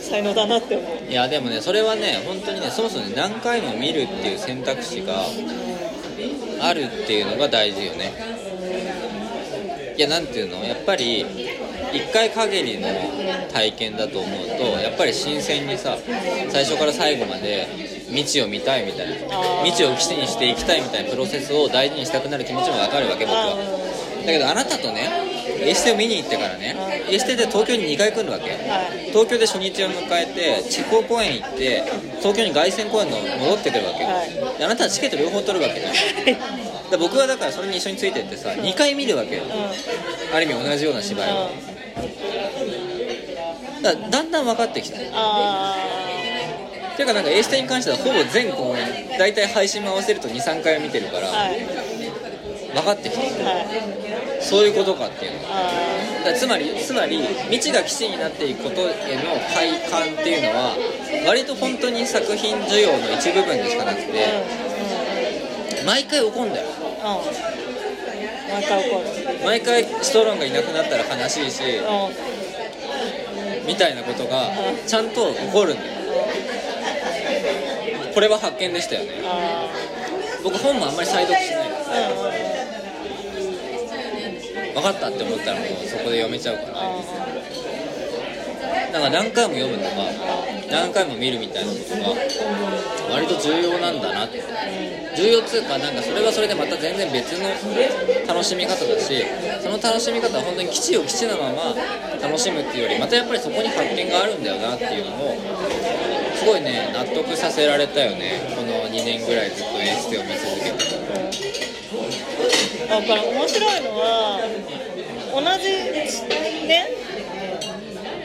[0.00, 1.10] 才能だなって思う。
[1.10, 5.24] いやでもねそれはね本当にねそもそも何回も見るっていう選択肢が
[6.60, 8.12] あるっていうのが大事よね。
[9.96, 10.64] いやなんていうの？
[10.64, 11.26] やっぱり
[11.92, 12.88] 1回限りの
[13.52, 15.98] 体験だと思うとやっぱり新鮮にさ
[16.50, 17.66] 最初から最後まで
[18.08, 19.14] 未知を見たいみたいな。
[19.64, 23.56] 未知を基地にしていきたいみたいなプロセスを大事にしたくなる気持ちもわかるわけ僕は。
[24.26, 25.08] だけどあなたとね
[25.60, 26.76] エステを見に行ってからね
[27.10, 28.50] エステで東京に2回来るわけ。
[28.50, 29.10] はい。
[29.10, 31.82] 東京で初日を迎えて地方公演行って
[32.18, 34.58] 東京に凱旋公演の戻ってくるわけ、はい。
[34.58, 35.92] であなたはチケット両方取るわけね。
[36.90, 39.44] で僕はだからそれに一緒についてってさ2回見るわけよ。
[39.44, 39.50] うん。
[40.36, 41.50] ある意味同じような芝居を
[43.82, 45.76] だだんだん分かってきたあ
[46.96, 51.60] ていうかなんかエステに関してはほぼ全公演大体配信も合わせると23回は見てるから、あはい。
[52.74, 53.20] 分かってきた。
[53.20, 54.42] はい。
[54.42, 55.38] そういうことかっていうの。
[55.50, 55.72] あ
[56.24, 57.18] だつまりつまり
[57.50, 60.76] 未知が基地になっていくことへの快感っていうのは
[61.26, 64.12] 割と本当に作品需要の一部分でしかなくて
[65.84, 66.68] 毎回怒んだよ。
[67.04, 67.81] うんうん
[68.52, 69.04] 毎回怒る
[69.44, 74.50] 毎回ストロンがいなくなったら悲しいしうんみたいなことが
[74.86, 75.92] ちゃんと起こるんだよ。
[78.12, 79.22] これは発見でしたよね。
[79.24, 79.68] あ
[80.42, 81.68] 僕本もあんまり再読しない。
[81.68, 81.72] ー
[82.12, 82.26] うん
[84.66, 84.74] うん。
[84.74, 86.78] 分かったって思ったらもうそこで読めちゃうから
[88.72, 89.96] あだか何回も読むとか
[90.70, 94.42] 何回も見るみたいなことが割と重要なんだなって。
[95.14, 97.44] 重要っつうかなんかそれはそれでまた全然別の
[98.26, 99.12] 楽しみ方だし
[99.60, 101.76] その楽しみ方は本当に基地を基地のまま
[102.20, 105.36] 楽しむっていうよりまたやっぱりそこに発見があるんだよなっていうのを
[106.34, 108.40] すごいね納得させられたよね。
[108.56, 111.12] この2年ぐらいずっとエステを見続けて。
[112.88, 114.40] だから面白いのは
[115.32, 115.70] 同じ
[116.66, 116.88] ね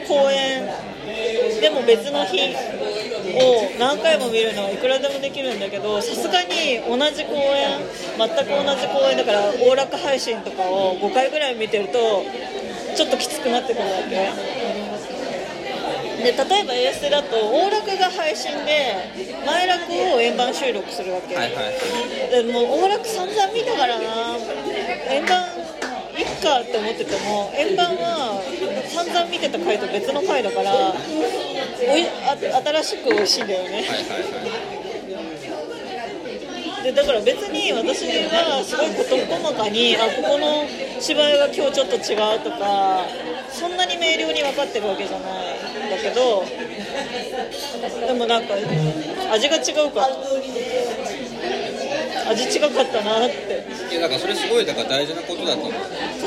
[0.08, 0.64] 公演
[1.60, 7.78] でも別の日を何回も見るのはいくらでもできるんだけどさすがに同じ公演
[8.16, 12.24] 全く同じ公演だから大楽配信とかを5回ぐらい見てると
[12.96, 14.68] ちょっときつくなってくるわけ。
[16.18, 21.74] で例えばエーステだと大楽が配信で前楽を円盤収録するわけ、はいはい
[22.44, 24.36] でもう大楽散々見たからな
[25.10, 25.67] 円盤い
[26.38, 28.40] っかって思ってても円盤は
[28.86, 30.94] 散々見てた回と別の回だからお
[31.98, 33.84] いあ新しく美味しいんだよね
[36.82, 40.64] でだから別に私がすごい事細かにあここの
[41.00, 43.04] 芝居は今日ちょっと違うとか
[43.50, 46.44] そんなに明瞭に分かってるわけじゃないんだけど
[48.06, 48.54] でもなんか
[49.32, 50.08] 味が違うから
[52.28, 53.64] 味違かったなって。
[53.90, 55.72] いやだからそれすごいだから大事なことだと思う。
[55.72, 55.78] こ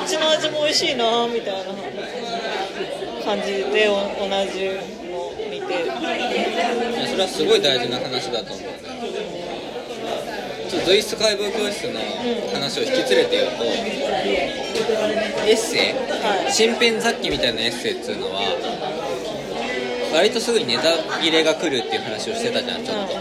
[0.03, 1.73] っちの味も美味しいなみたいな
[3.23, 4.65] 感じでお同じ
[5.09, 5.83] の見て。
[5.83, 5.95] いや
[7.07, 8.65] それはすごい大事な話だと思う。
[8.65, 8.71] ね
[10.69, 11.99] ちょっとドイツ解剖教室の
[12.53, 15.93] 話を引き連れて言うと、エッセイ？
[15.93, 16.51] はい。
[16.53, 18.39] 新編雑記みたいなエッセイっていうのは
[20.13, 23.13] 割とすぐにネタ切れが来るっていう話をしてたじゃんちょっと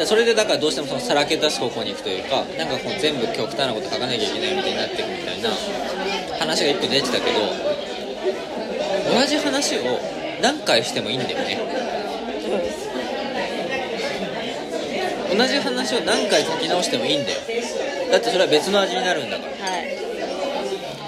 [0.00, 5.50] でそれでだからどうしてもそのさらけ出す方向に行くというかなんかこう全部極端なこと書かなきゃいけないみたいになっていくみたいな
[6.40, 7.36] 話が一個出てたけど
[9.12, 10.00] 同じ話を
[10.40, 11.60] 何回してもいいんだよね。
[15.36, 17.38] 同じ話を何回書き直してもいいんだよ。
[18.10, 19.52] だってそれは別の味になるんだから。
[19.68, 19.84] はい。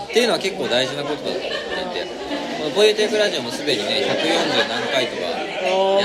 [0.04, 1.42] っていうのは結構大事なことだと思っ
[1.94, 2.08] ていて。
[2.58, 5.32] このポエテークラジオもすでにね140何回とかや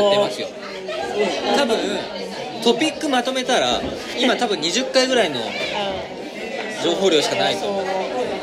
[0.09, 0.47] ってますよ。
[1.57, 2.16] 多分
[2.67, 3.79] トピックまとめたら
[4.19, 5.39] 今多分20回ぐらいの
[6.83, 7.85] 情報量しかないと思う。
[7.85, 7.91] で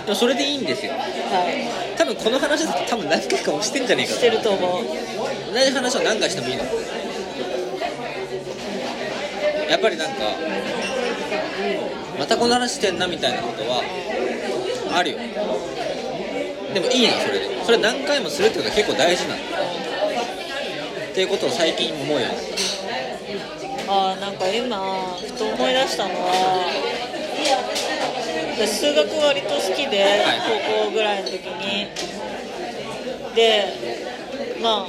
[0.08, 0.92] もそれでいいんですよ。
[0.92, 4.84] は多分この話だと多分何回かもしてんじゃねえいかしてると思う。
[5.52, 6.64] 同じ話を何回してもいいの。
[9.68, 10.14] やっぱりなんか
[12.18, 13.82] またこの話してんなみたいなことは
[14.96, 15.18] あるよ。
[16.72, 17.62] でもいいのそれで。
[17.62, 22.73] それ何回もするってことは結構大事なのっていうことを最近思うようになっあー
[24.24, 24.78] なんか今
[25.20, 26.64] ふと思い出したのは
[28.56, 30.40] 私数学割と好きで、はい。
[30.80, 31.88] 高校ぐらいの時に。
[33.36, 33.64] で
[34.62, 34.86] ま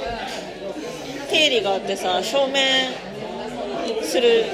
[1.28, 2.54] 定理があってさ証明
[4.02, 4.46] する。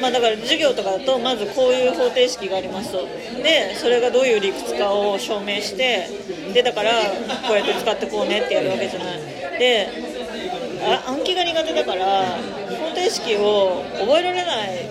[0.00, 3.06] まあだから授業とかだとまずこういう方程式がありますと。
[3.42, 6.08] でそれがどういう理屈かを証明して
[6.54, 6.90] でだから
[7.46, 9.20] こうやって使ってこうねってやるわけじゃない。
[9.58, 9.88] で
[10.88, 12.38] あ暗記が苦手だから
[12.96, 14.88] 方程式を覚えられない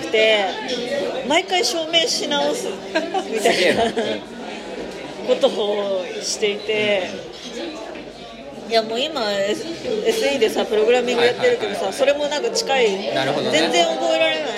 [0.00, 0.46] くて
[1.28, 2.68] 毎回証明し直す
[3.30, 3.84] みたいな
[5.26, 7.10] ことをしていて
[8.68, 12.90] いやもう今 SE でさプログラミングやってるけどさそれもなんか近い。
[12.92, 13.12] ね。
[13.52, 14.50] 全然覚えられない。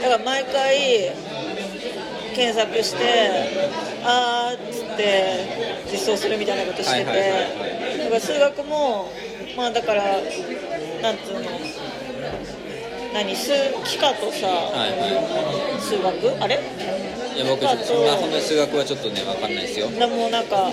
[0.00, 1.10] だから毎回
[2.36, 2.98] 検索して
[4.04, 5.34] あーっつって
[5.90, 7.04] 実装するみたいなことしてて。
[7.98, 9.10] だから数学も
[9.56, 10.02] まあだから
[11.02, 11.40] なんつうの
[13.12, 16.42] 何数幾何とさ、はいは数学？
[16.42, 16.60] あれ？
[17.34, 19.88] いや僕ちょっとそんなほんの数学はちょっとね分かんないですよ。
[19.90, 20.70] でもなんか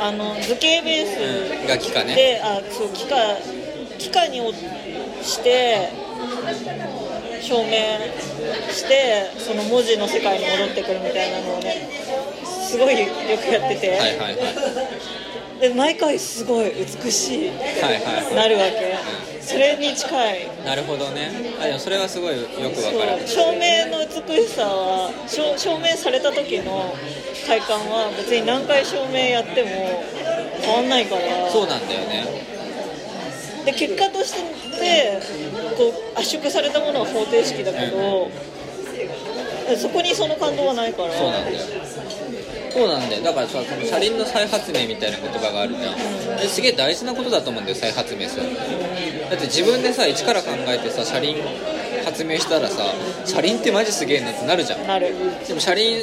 [0.00, 1.18] あの図形ベース
[1.60, 1.66] うん。
[1.66, 2.14] が幾何ね。
[2.14, 3.42] で、あそう幾何
[3.98, 4.54] 幾何に落
[5.22, 5.90] して
[7.42, 7.98] 証明
[8.70, 11.90] してその文字の世界に戻ってくるみたいなのをね
[12.44, 14.42] すごいよくやってて、はいはいは
[15.58, 15.60] い。
[15.60, 17.48] で毎回すごい美しい。
[17.48, 17.58] はい
[18.04, 18.96] はいなるわけ、
[19.46, 20.48] それに近い。
[20.64, 21.30] なるほどね。
[21.60, 23.26] あでもそれはすごいよくそう分かる。
[23.28, 26.92] 照明の美しさは照照明された時の
[27.46, 30.02] 快感は別に何回照明やっても
[30.60, 31.48] 変わんないから。
[31.48, 32.26] そうなんだよね。
[33.64, 35.20] で結果として
[35.76, 38.28] こう圧縮されたものは方程式だけど、
[39.76, 41.12] そこにその感動はないから。
[41.14, 41.58] そうなんだよ
[42.76, 43.22] そうなんだよ。
[43.22, 45.96] だからさこの車輪の再発明みたいな言葉があるじゃん。
[46.36, 48.42] ですげえ大事なことだと思うんだよ再発明する。
[49.30, 51.36] だって自分でさ一から考えてさ車輪
[52.04, 52.84] 発明したらさ
[53.24, 54.86] 車輪ってマジすげえなってなるじゃん。
[54.86, 55.14] なる。
[55.48, 55.96] でも車輪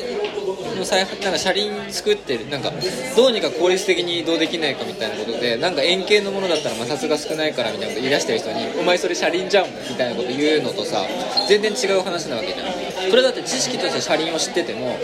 [0.76, 2.71] の再発なんか車輪作ってるなんか
[3.15, 11.05] どうにか効率的に移動できないかみたいなことでなんか円形のものだったら摩擦が少ないからみたいなこと言い出してる人に「お前それ車輪じゃん」みたいなこと言うのとさ
[11.47, 13.11] 全然違う話なわけじゃん。
[13.11, 14.97] それだって知識として車輪を知ってても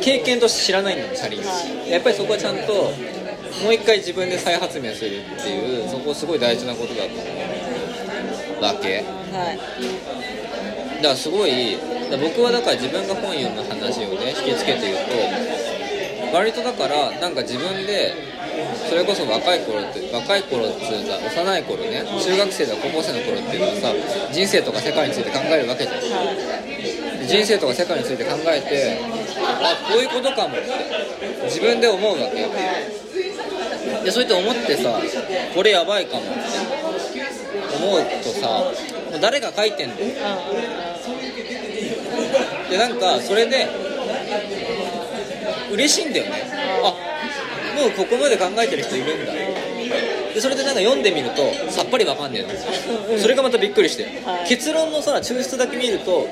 [0.00, 1.40] 経験として知らないんだよ車輪
[1.88, 2.92] やっぱりそこはちゃんと
[3.62, 7.22] もう一回自分で再発明するっていうそこすごい大事なことだと思
[8.60, 9.04] うわけ。
[9.32, 9.58] はい。
[10.96, 11.76] だからすごい
[12.10, 14.96] 僕はだから自分が本読む話をね引きつけて言う
[16.30, 18.14] と割とだからなんか自分で
[18.88, 23.94] それこそ若い頃って若い頃っていうか幼い頃ね中学生だ高校生の頃っていうのはさ
[24.32, 26.00] 人生とか世界について考えるわけじゃん。
[26.00, 29.00] で人生とか世界について考えて
[29.60, 30.56] あこういうことかも。
[31.44, 32.48] 自分で思うわけよ。
[34.04, 35.00] でそうやって思ってさ
[35.54, 36.22] これやばいかも。
[36.22, 36.30] って
[37.76, 38.46] 思うとさ
[39.10, 40.10] もう誰が書いてんだよ
[42.70, 43.66] でなんかそれで
[45.72, 46.42] 嬉しいんだよね。
[46.82, 46.94] あ
[47.80, 49.32] もうここまで考えてる人いるんだ。
[49.32, 53.18] でそれでなんか読んでみるとさっぱりわかんねえの。
[53.18, 54.04] それがまたびっくりして。
[54.24, 54.48] はい。
[54.48, 56.26] 結論のさ抽出だけ見ると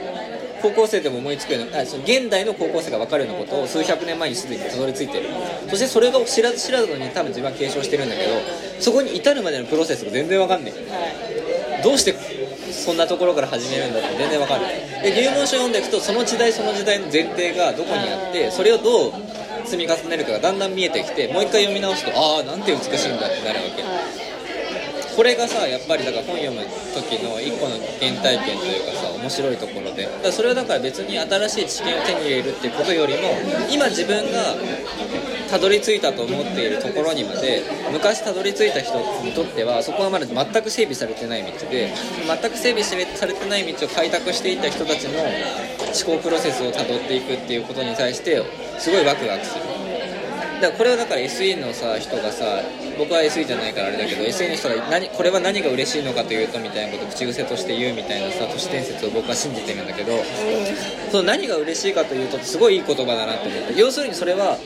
[0.62, 5.28] 高校生でも思いつくようなあその現代の高校生が分かるようなことを数百年前にすでにたどり着いてる。
[5.68, 8.30] そしてそれが知らず知らずのに多分自分は継承してるんだけど
[8.80, 11.82] そこに至るまでのプロセスが全然わかんないはい。
[11.82, 12.14] どうして
[12.72, 14.66] そんなところから始めるんだって全然わかる
[15.02, 19.12] で入門書読んでいくとその時代その時代の前提がどこにあってそれをどう
[19.64, 24.25] 積み重ねるかがだんだん見えてきてもう一回読み直すとああなんて美しいんだってなるわけ
[25.16, 26.60] これがさやっぱりだから本読む
[26.92, 30.06] 時の一個の原体験というかさ面白いところで。
[30.22, 33.30] だそれはだから別に新しい知見を手に入れるっていうことよりも
[33.70, 34.54] 今自分が
[35.48, 37.62] たどり着いたと思っているところにまで
[37.92, 41.92] 昔たどり着いた人にとってはそこはまだ全く整備されてない道で
[42.26, 48.42] 全く整備されてない道を開拓していた人たちの思考プロセスをたどっていくっていうことに対して
[48.78, 49.64] すごいワクワクする。
[50.60, 52.62] だからこれはだから SE のさ人がさ
[52.99, 60.12] 僕は SE じゃないからあれだけど SE の人が何これは何が嬉しいのかというとみたいなことを口癖として言うみたいなさ都市伝説を僕は信じてるんだけど
[61.11, 64.59] その何が嬉しいかというとすごいいい言葉だなと思って要するにそれは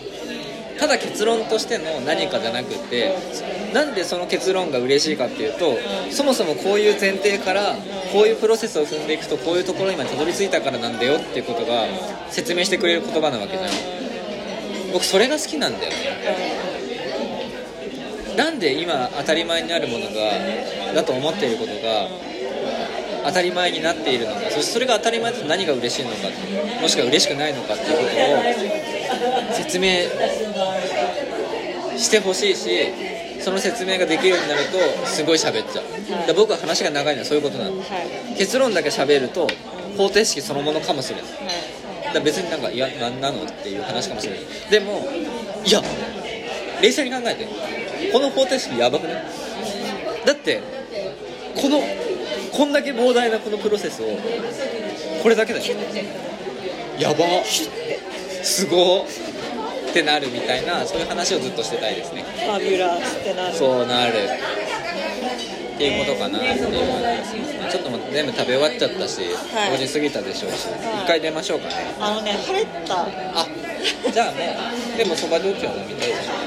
[0.78, 3.14] ただ結論としての何かじゃなくて
[3.74, 5.76] なんでその結論が嬉しいかっていうと
[6.11, 7.74] そもそもこういう前提から
[8.12, 11.85] こういうプロセスを踏んでいくとこういうところにまでたどり着いたからなんだよっていうことが
[12.31, 13.70] 説明してくれる言葉なわけじゃん。
[14.93, 16.89] 僕それが好きなんだよね
[18.37, 20.12] なんで今当たり前にあるものが
[20.95, 22.09] だと思っていることが
[23.24, 24.41] 当たり前になっているのか。
[24.51, 26.28] そしてそれが当たり前だと何が嬉しいのか。
[26.81, 29.89] もしくは嬉しくないのかっていうことを説明
[31.99, 32.68] してほしいし
[33.41, 35.85] その説明ができるようになるとすごい喋っちゃう。
[36.11, 37.76] だから僕は話が長いのはそういうことなの。
[37.78, 37.83] は
[38.33, 38.37] い。
[38.37, 39.47] 結論だけ喋ると
[39.97, 41.24] 方程式そのものかもしれない。
[41.24, 41.35] はい
[42.12, 44.41] だ別になんか「いや何なの?」っていう話かもしれない。
[44.68, 45.07] でも
[45.64, 45.81] いや
[46.81, 47.47] 冷静に考えて
[48.12, 49.24] この方程式やばくね
[50.24, 50.62] だって
[51.57, 51.80] この
[52.53, 54.07] こんだけ膨大なこのプロセスを
[55.22, 55.64] これだけだよ
[57.01, 57.24] やば。
[58.42, 59.07] すご。
[59.90, 62.22] ってなるみたいなそういう話をずっとしてたいですね。
[62.22, 63.55] ファビュラスってなる。
[63.55, 64.12] そうなる。
[64.12, 67.68] っていうことかなっていう感じですね。
[67.72, 69.72] ちょっともう全部食べ終わっちゃったし、はい。
[69.72, 71.05] 5時過ぎたでしょうし、はい。
[71.05, 71.74] 一回出ましょうかね。
[71.98, 73.03] あのね晴れた。
[73.03, 73.46] あ
[74.12, 74.57] じゃあね
[74.96, 76.39] でもそば焼酎は飲みたいでしょ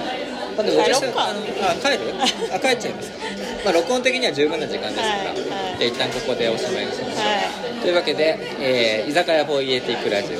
[0.56, 1.26] まあでも帰ろうか。
[1.30, 2.14] あのあ帰る
[2.54, 3.12] あ帰っちゃいます。
[3.12, 3.18] か
[3.66, 5.36] まあ録音的には十分な時間ですから、はいはい。
[5.38, 10.39] じゃあ一旦ここでおしまいにしましょう、はというわけで、えー居酒屋フォーイエティックラジオ。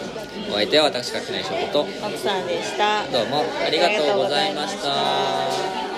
[0.52, 1.86] お相手は私垣内翔子と。
[1.86, 3.04] い奥さんでした。
[3.12, 5.93] どうもありがとうございました